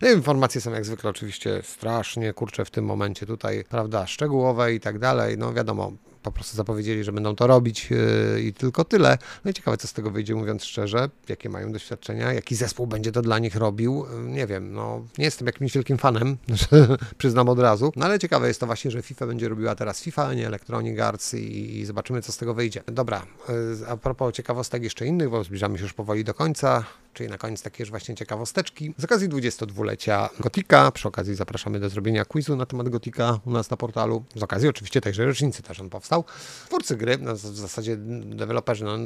No 0.00 0.10
informacje 0.10 0.60
są 0.60 0.72
jak 0.72 0.84
zwykle 0.84 1.10
oczywiście 1.10 1.60
strasznie 1.62 2.32
kurcze 2.32 2.64
w 2.64 2.70
tym 2.70 2.84
momencie 2.84 3.26
tutaj, 3.26 3.64
prawda, 3.68 4.06
szczegółowe 4.06 4.74
i 4.74 4.80
tak 4.80 4.98
dalej. 4.98 5.38
No 5.38 5.52
wiadomo, 5.52 5.92
po 6.22 6.32
prostu 6.32 6.56
zapowiedzieli, 6.56 7.04
że 7.04 7.12
będą 7.12 7.36
to 7.36 7.46
robić 7.46 7.90
yy, 7.90 8.42
i 8.42 8.52
tylko 8.52 8.84
tyle. 8.84 9.18
No 9.44 9.50
i 9.50 9.54
ciekawe, 9.54 9.76
co 9.76 9.88
z 9.88 9.92
tego 9.92 10.10
wyjdzie, 10.10 10.34
mówiąc 10.34 10.64
szczerze, 10.64 11.10
jakie 11.28 11.48
mają 11.48 11.72
doświadczenia, 11.72 12.32
jaki 12.32 12.54
zespół 12.54 12.86
będzie 12.86 13.12
to 13.12 13.22
dla 13.22 13.38
nich 13.38 13.56
robił. 13.56 14.06
Yy, 14.12 14.30
nie 14.30 14.46
wiem, 14.46 14.72
no 14.72 15.04
nie 15.18 15.24
jestem 15.24 15.46
jakimś 15.46 15.72
wielkim 15.72 15.98
fanem, 15.98 16.36
przyznam 17.18 17.48
od 17.48 17.58
razu, 17.58 17.92
no 17.96 18.06
ale 18.06 18.18
ciekawe 18.18 18.48
jest 18.48 18.60
to 18.60 18.66
właśnie, 18.66 18.90
że 18.90 19.02
FIFA 19.02 19.26
będzie 19.26 19.48
robiła 19.48 19.74
teraz 19.74 20.00
FIFA, 20.00 20.26
a 20.26 20.34
nie 20.34 20.46
Electronic 20.46 21.00
Arts 21.00 21.34
i, 21.34 21.78
i 21.78 21.86
zobaczymy, 21.86 22.22
co 22.22 22.32
z 22.32 22.36
tego 22.36 22.54
wyjdzie. 22.54 22.82
Dobra, 22.86 23.26
yy, 23.48 23.88
a 23.88 23.96
propos 23.96 24.34
ciekawostek 24.34 24.82
jeszcze 24.82 25.06
innych, 25.06 25.30
bo 25.30 25.44
zbliżamy 25.44 25.78
się 25.78 25.84
już 25.84 25.92
powoli 25.92 26.24
do 26.24 26.34
końca, 26.34 26.84
czyli 27.12 27.30
na 27.30 27.38
koniec 27.38 27.62
takie 27.62 27.82
już 27.82 27.90
właśnie 27.90 28.14
ciekawosteczki. 28.14 28.94
Z 28.98 29.04
okazji 29.04 29.28
22-lecia 29.28 30.28
Gotika, 30.40 30.90
przy 30.90 31.08
okazji 31.08 31.34
zapraszamy 31.34 31.80
do 31.80 31.88
zrobienia 31.88 32.24
quizu 32.24 32.56
na 32.56 32.66
temat 32.66 32.88
Gotika 32.88 33.40
u 33.46 33.50
nas 33.50 33.70
na 33.70 33.76
portalu. 33.76 34.24
Z 34.34 34.42
okazji 34.42 34.68
oczywiście 34.68 35.00
tejże 35.00 35.26
rocznicy 35.26 35.62
też 35.62 35.80
on 35.80 35.90
powstał. 35.90 36.24
Twórcy 36.66 36.96
gry, 36.96 37.18
no 37.18 37.34
w 37.34 37.38
zasadzie 37.38 37.96
deweloperzy, 37.96 38.84
no 38.84 38.98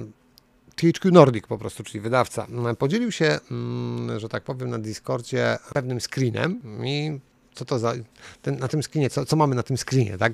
THQ 0.76 1.10
Nordic 1.12 1.46
po 1.46 1.58
prostu, 1.58 1.82
czyli 1.82 2.00
wydawca, 2.00 2.46
podzielił 2.78 3.12
się, 3.12 3.38
mm, 3.50 4.20
że 4.20 4.28
tak 4.28 4.44
powiem, 4.44 4.70
na 4.70 4.78
Discordzie 4.78 5.58
pewnym 5.74 6.00
screenem 6.00 6.60
i 6.84 7.20
co 7.56 7.64
to 7.64 7.78
za, 7.78 7.94
ten, 8.42 8.58
na 8.58 8.68
tym 8.68 8.82
screenie, 8.82 9.10
co, 9.10 9.24
co 9.24 9.36
mamy 9.36 9.54
na 9.54 9.62
tym 9.62 9.76
screenie, 9.76 10.18
tak? 10.18 10.32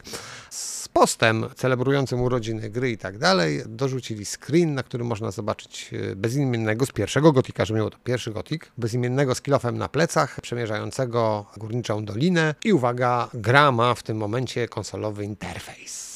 Z 0.50 0.88
postem 0.88 1.46
celebrującym 1.56 2.20
urodziny 2.20 2.70
gry 2.70 2.90
i 2.90 2.98
tak 2.98 3.18
dalej, 3.18 3.62
dorzucili 3.66 4.26
screen, 4.26 4.74
na 4.74 4.82
którym 4.82 5.06
można 5.06 5.30
zobaczyć 5.30 5.90
e, 5.92 6.16
bezimiennego 6.16 6.86
z 6.86 6.92
pierwszego 6.92 7.32
gotika, 7.32 7.64
że 7.64 7.74
miał 7.74 7.90
to 7.90 7.98
pierwszy 8.04 8.32
gotik, 8.32 8.72
bezimiennego 8.78 9.34
z 9.34 9.40
kilofem 9.42 9.78
na 9.78 9.88
plecach, 9.88 10.40
przemierzającego 10.40 11.46
górniczą 11.56 12.04
dolinę 12.04 12.54
i 12.64 12.72
uwaga, 12.72 13.28
gra 13.34 13.72
ma 13.72 13.94
w 13.94 14.02
tym 14.02 14.16
momencie 14.16 14.68
konsolowy 14.68 15.24
interfejs. 15.24 16.12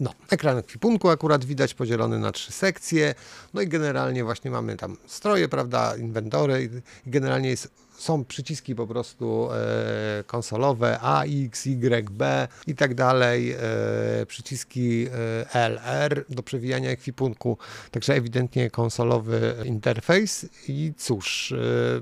No, 0.00 0.14
ekran 0.30 0.58
ekwipunku 0.58 1.08
akurat 1.08 1.44
widać 1.44 1.74
podzielony 1.74 2.18
na 2.18 2.32
trzy 2.32 2.52
sekcje. 2.52 3.14
No 3.54 3.60
i 3.60 3.68
generalnie 3.68 4.24
właśnie 4.24 4.50
mamy 4.50 4.76
tam 4.76 4.96
stroje, 5.06 5.48
prawda, 5.48 5.96
inwentory 5.96 6.70
i 7.06 7.10
generalnie 7.10 7.48
jest, 7.48 7.68
są 8.00 8.24
przyciski 8.24 8.74
po 8.74 8.86
prostu 8.86 9.48
e, 9.52 10.24
konsolowe 10.26 10.98
A, 11.02 11.24
X, 11.24 11.66
Y, 11.66 12.10
B 12.10 12.48
i 12.66 12.74
tak 12.74 12.94
dalej, 12.94 13.52
e, 13.52 14.26
przyciski 14.26 15.06
e, 15.52 15.54
LR 15.54 16.24
do 16.28 16.42
przewijania 16.42 16.90
ekwipunku, 16.90 17.58
także 17.90 18.14
ewidentnie 18.14 18.70
konsolowy 18.70 19.54
interfejs 19.64 20.46
i 20.68 20.92
cóż, 20.96 21.54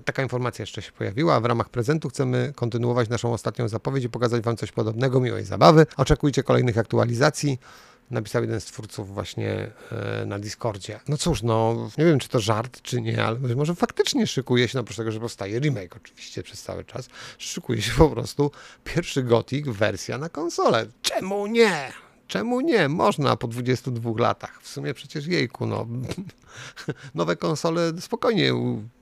taka 0.05 0.23
informacja 0.23 0.63
jeszcze 0.63 0.83
się 0.83 0.93
pojawiła. 0.93 1.41
W 1.41 1.45
ramach 1.45 1.69
prezentu 1.69 2.09
chcemy 2.09 2.53
kontynuować 2.57 3.09
naszą 3.09 3.33
ostatnią 3.33 3.69
zapowiedź 3.69 4.05
i 4.05 4.09
pokazać 4.09 4.43
Wam 4.43 4.57
coś 4.57 4.73
podobnego, 4.73 5.21
miłej 5.21 5.45
zabawy. 5.45 5.87
Oczekujcie 5.97 6.43
kolejnych 6.43 6.79
aktualizacji 6.79 7.59
napisał 8.11 8.43
jeden 8.43 8.61
z 8.61 8.65
twórców 8.65 9.15
właśnie 9.15 9.71
e, 9.93 10.27
na 10.27 10.39
Discordzie. 10.39 11.01
No 11.09 11.17
cóż, 11.17 11.43
no 11.43 11.89
nie 11.99 12.05
wiem, 12.05 12.19
czy 12.19 12.29
to 12.29 12.41
żart, 12.41 12.83
czy 12.83 13.01
nie, 13.01 13.25
ale 13.25 13.39
może 13.39 13.75
faktycznie 13.75 14.27
szykuje 14.27 14.69
się, 14.69 14.79
no 14.79 14.81
oprócz 14.81 14.97
tego, 14.97 15.13
że 15.13 15.21
powstaje 15.21 15.61
remake 15.61 15.97
oczywiście 15.97 16.43
przez 16.43 16.63
cały 16.63 16.85
czas, 16.85 17.09
szykuje 17.39 17.83
się 17.83 17.93
po 17.99 18.11
prostu 18.11 18.51
pierwszy 18.85 19.23
Gothic 19.23 19.67
wersja 19.67 20.19
na 20.19 20.29
konsolę. 20.29 20.87
Czemu 21.03 21.47
nie? 21.47 21.93
Czemu 22.29 22.61
nie? 22.61 22.89
Można 22.89 23.37
po 23.37 23.49
22 23.49 24.11
latach. 24.19 24.63
W 24.63 24.69
sumie 24.69 24.95
przecież 24.95 25.27
jejku, 25.27 25.67
no. 25.67 25.87
Nowe 27.15 27.37
konsole 27.37 27.93
spokojnie 28.01 28.53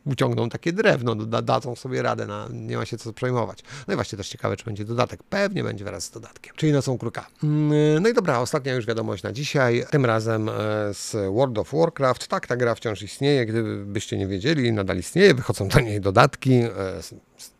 uciągną 0.05 0.49
takie 0.49 0.73
drewno, 0.73 1.15
dadzą 1.15 1.77
sobie 1.77 2.03
radę, 2.03 2.27
na, 2.27 2.49
nie 2.53 2.77
ma 2.77 2.85
się 2.85 2.99
co 2.99 3.13
przejmować. 3.13 3.59
No 3.89 3.95
i 3.95 3.97
właśnie 3.97 4.19
też 4.19 4.29
ciekawe, 4.29 4.57
czy 4.57 4.65
będzie 4.65 4.85
dodatek. 4.85 5.23
Pewnie 5.23 5.65
będzie 5.65 5.85
wraz 5.85 6.05
z 6.05 6.11
dodatkiem. 6.11 6.55
Czyli 6.57 6.73
nocą 6.73 6.99
kruka. 6.99 7.27
Mm, 7.43 8.03
no 8.03 8.09
i 8.09 8.15
dobra, 8.15 8.39
ostatnia 8.39 8.75
już 8.75 8.87
wiadomość 8.87 9.23
na 9.23 9.33
dzisiaj. 9.33 9.85
Tym 9.91 10.05
razem 10.05 10.49
e, 10.49 10.53
z 10.95 11.13
World 11.35 11.59
of 11.59 11.73
Warcraft. 11.73 12.29
Tak, 12.29 12.47
ta 12.47 12.57
gra 12.57 12.75
wciąż 12.75 13.03
istnieje. 13.03 13.47
Gdybyście 13.47 14.19
nie 14.19 14.27
wiedzieli, 14.27 14.73
nadal 14.73 14.99
istnieje. 14.99 15.35
Wychodzą 15.35 15.69
do 15.69 15.81
niej 15.81 16.01
dodatki. 16.01 16.53
E, 16.53 16.71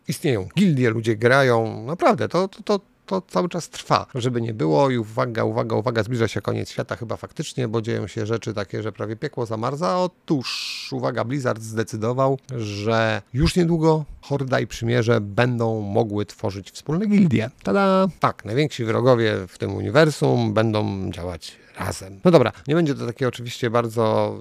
istnieją 0.07 0.47
gildie, 0.57 0.89
ludzie 0.89 1.15
grają. 1.15 1.83
Naprawdę, 1.85 2.29
to, 2.29 2.47
to, 2.47 2.63
to 2.63 2.79
to 3.07 3.21
cały 3.21 3.49
czas 3.49 3.69
trwa, 3.69 4.05
żeby 4.15 4.41
nie 4.41 4.53
było 4.53 4.89
i 4.89 4.97
uwaga, 4.97 5.43
uwaga, 5.43 5.75
uwaga, 5.75 6.03
zbliża 6.03 6.27
się 6.27 6.41
koniec 6.41 6.69
świata 6.69 6.95
chyba 6.95 7.17
faktycznie, 7.17 7.67
bo 7.67 7.81
dzieją 7.81 8.07
się 8.07 8.25
rzeczy 8.25 8.53
takie, 8.53 8.83
że 8.83 8.91
prawie 8.91 9.15
piekło 9.15 9.45
zamarza. 9.45 9.97
Otóż, 9.97 10.89
uwaga, 10.91 11.23
Blizzard 11.23 11.61
zdecydował, 11.61 12.39
że 12.57 13.21
już 13.33 13.55
niedługo 13.55 14.05
Horda 14.21 14.59
i 14.59 14.67
Przymierze 14.67 15.21
będą 15.21 15.81
mogły 15.81 16.25
tworzyć 16.25 16.71
wspólne 16.71 17.07
gildie. 17.07 17.49
Tada! 17.63 18.07
Tak, 18.19 18.45
najwięksi 18.45 18.85
wrogowie 18.85 19.47
w 19.47 19.57
tym 19.57 19.75
uniwersum 19.75 20.53
będą 20.53 21.11
działać 21.11 21.57
razem. 21.79 22.19
No 22.25 22.31
dobra, 22.31 22.51
nie 22.67 22.75
będzie 22.75 22.95
to 22.95 23.05
takie 23.05 23.27
oczywiście 23.27 23.69
bardzo 23.69 24.35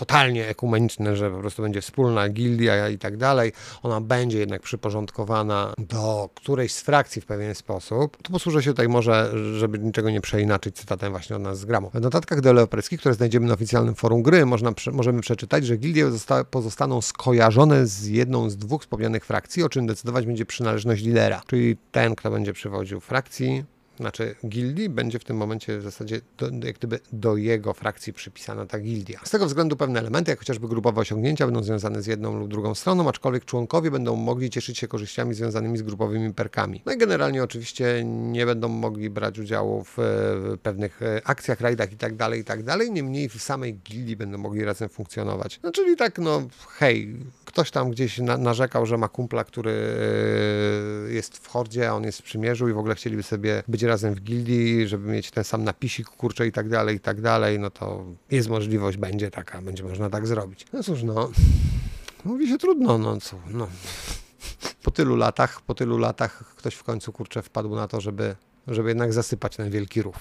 totalnie 0.00 0.48
ekumeniczne, 0.48 1.16
że 1.16 1.30
po 1.30 1.38
prostu 1.38 1.62
będzie 1.62 1.80
wspólna 1.80 2.28
gildia 2.28 2.88
i 2.88 2.98
tak 2.98 3.16
dalej, 3.16 3.52
ona 3.82 4.00
będzie 4.00 4.38
jednak 4.38 4.62
przyporządkowana 4.62 5.74
do 5.78 6.30
którejś 6.34 6.72
z 6.72 6.80
frakcji 6.80 7.22
w 7.22 7.26
pewien 7.26 7.54
sposób, 7.54 8.16
to 8.22 8.32
posłużę 8.32 8.62
się 8.62 8.70
tutaj 8.70 8.88
może, 8.88 9.32
żeby 9.58 9.78
niczego 9.78 10.10
nie 10.10 10.20
przeinaczyć, 10.20 10.76
cytatem 10.76 11.10
właśnie 11.12 11.36
od 11.36 11.42
nas 11.42 11.58
z 11.58 11.64
Gramu. 11.64 11.90
W 11.94 12.00
notatkach 12.00 12.40
deweloperskich, 12.40 13.00
które 13.00 13.14
znajdziemy 13.14 13.46
na 13.46 13.54
oficjalnym 13.54 13.94
forum 13.94 14.22
gry, 14.22 14.46
można, 14.46 14.72
możemy 14.92 15.20
przeczytać, 15.20 15.66
że 15.66 15.76
gildie 15.76 16.10
pozostaną 16.50 17.00
skojarzone 17.00 17.86
z 17.86 18.06
jedną 18.06 18.50
z 18.50 18.56
dwóch 18.56 18.82
wspomnianych 18.82 19.24
frakcji, 19.24 19.62
o 19.62 19.68
czym 19.68 19.86
decydować 19.86 20.26
będzie 20.26 20.46
przynależność 20.46 21.02
lidera, 21.02 21.42
czyli 21.46 21.76
ten, 21.92 22.14
kto 22.14 22.30
będzie 22.30 22.52
przywodził 22.52 23.00
frakcji, 23.00 23.64
znaczy 24.00 24.34
gildii, 24.48 24.88
będzie 24.88 25.18
w 25.18 25.24
tym 25.24 25.36
momencie 25.36 25.78
w 25.78 25.82
zasadzie 25.82 26.20
do, 26.38 26.46
jak 26.66 26.78
gdyby 26.78 27.00
do 27.12 27.36
jego 27.36 27.74
frakcji 27.74 28.12
przypisana 28.12 28.66
ta 28.66 28.78
gildia. 28.78 29.20
Z 29.24 29.30
tego 29.30 29.46
względu 29.46 29.76
pewne 29.76 30.00
elementy, 30.00 30.30
jak 30.30 30.38
chociażby 30.38 30.68
grupowe 30.68 31.00
osiągnięcia, 31.00 31.46
będą 31.46 31.62
związane 31.62 32.02
z 32.02 32.06
jedną 32.06 32.38
lub 32.38 32.48
drugą 32.48 32.74
stroną, 32.74 33.08
aczkolwiek 33.08 33.44
członkowie 33.44 33.90
będą 33.90 34.16
mogli 34.16 34.50
cieszyć 34.50 34.78
się 34.78 34.88
korzyściami 34.88 35.34
związanymi 35.34 35.78
z 35.78 35.82
grupowymi 35.82 36.34
perkami. 36.34 36.82
No 36.86 36.92
i 36.92 36.98
generalnie 36.98 37.42
oczywiście 37.42 38.04
nie 38.04 38.46
będą 38.46 38.68
mogli 38.68 39.10
brać 39.10 39.38
udziału 39.38 39.84
w, 39.84 39.94
w 39.96 40.58
pewnych 40.62 41.02
e, 41.02 41.20
akcjach, 41.24 41.60
rajdach 41.60 41.88
tak 41.98 42.16
tak 42.44 42.62
dalej. 42.62 42.90
Niemniej 42.90 43.28
w 43.28 43.42
samej 43.42 43.74
gildii 43.74 44.16
będą 44.16 44.38
mogli 44.38 44.64
razem 44.64 44.88
funkcjonować. 44.88 45.60
No 45.62 45.72
czyli 45.72 45.96
tak, 45.96 46.18
no 46.18 46.42
hej, 46.78 47.16
ktoś 47.44 47.70
tam 47.70 47.90
gdzieś 47.90 48.18
na, 48.18 48.38
narzekał, 48.38 48.86
że 48.86 48.98
ma 48.98 49.08
kumpla, 49.08 49.44
który 49.44 49.70
e, 51.08 51.12
jest 51.12 51.36
w 51.36 51.46
hordzie, 51.48 51.88
a 51.88 51.92
on 51.92 52.04
jest 52.04 52.18
w 52.18 52.22
przymierzu 52.22 52.68
i 52.68 52.72
w 52.72 52.78
ogóle 52.78 52.94
chcieliby 52.94 53.22
sobie 53.22 53.62
być 53.68 53.82
razem 53.90 54.14
w 54.14 54.20
gildii, 54.20 54.88
żeby 54.88 55.12
mieć 55.12 55.30
ten 55.30 55.44
sam 55.44 55.64
napisik, 55.64 56.08
kurczę 56.08 56.46
i 56.46 56.52
tak 56.52 56.68
dalej, 56.68 56.96
i 56.96 57.00
tak 57.00 57.20
dalej, 57.20 57.58
no 57.58 57.70
to 57.70 58.04
jest 58.30 58.48
możliwość, 58.48 58.96
będzie 58.96 59.30
taka, 59.30 59.62
będzie 59.62 59.84
można 59.84 60.10
tak 60.10 60.26
zrobić. 60.26 60.66
No 60.72 60.82
cóż, 60.82 61.02
no, 61.02 61.30
mówi 62.24 62.48
się 62.48 62.58
trudno, 62.58 62.98
no 62.98 63.20
co, 63.20 63.36
no. 63.50 63.68
Po 64.82 64.90
tylu 64.90 65.16
latach, 65.16 65.60
po 65.60 65.74
tylu 65.74 65.98
latach 65.98 66.54
ktoś 66.56 66.74
w 66.74 66.84
końcu, 66.84 67.12
kurczę, 67.12 67.42
wpadł 67.42 67.74
na 67.74 67.88
to, 67.88 68.00
żeby 68.00 68.36
żeby 68.66 68.88
jednak 68.88 69.12
zasypać 69.12 69.56
ten 69.56 69.70
wielki 69.70 70.02
rów. 70.02 70.16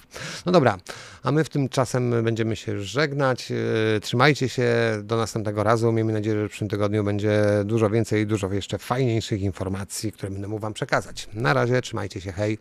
No 0.45 0.51
dobra, 0.51 0.77
a 1.23 1.31
my 1.31 1.43
w 1.43 1.49
tym 1.49 1.69
czasem 1.69 2.23
będziemy 2.23 2.55
się 2.55 2.81
żegnać. 2.81 3.49
Yy, 3.49 3.57
Trzymajcie 4.01 4.49
się 4.49 4.67
do 5.03 5.17
następnego 5.17 5.63
razu. 5.63 5.91
Miejmy 5.91 6.13
nadzieję, 6.13 6.35
że 6.41 6.47
w 6.47 6.49
przyszłym 6.49 6.69
tygodniu 6.69 7.03
będzie 7.03 7.41
dużo 7.65 7.89
więcej, 7.89 8.27
dużo 8.27 8.53
jeszcze 8.53 8.77
fajniejszych 8.77 9.41
informacji, 9.41 10.11
które 10.11 10.31
będę 10.31 10.47
mógł 10.47 10.61
Wam 10.61 10.73
przekazać. 10.73 11.29
Na 11.33 11.53
razie, 11.53 11.81
trzymajcie 11.81 12.21
się, 12.21 12.31
hej. 12.31 12.57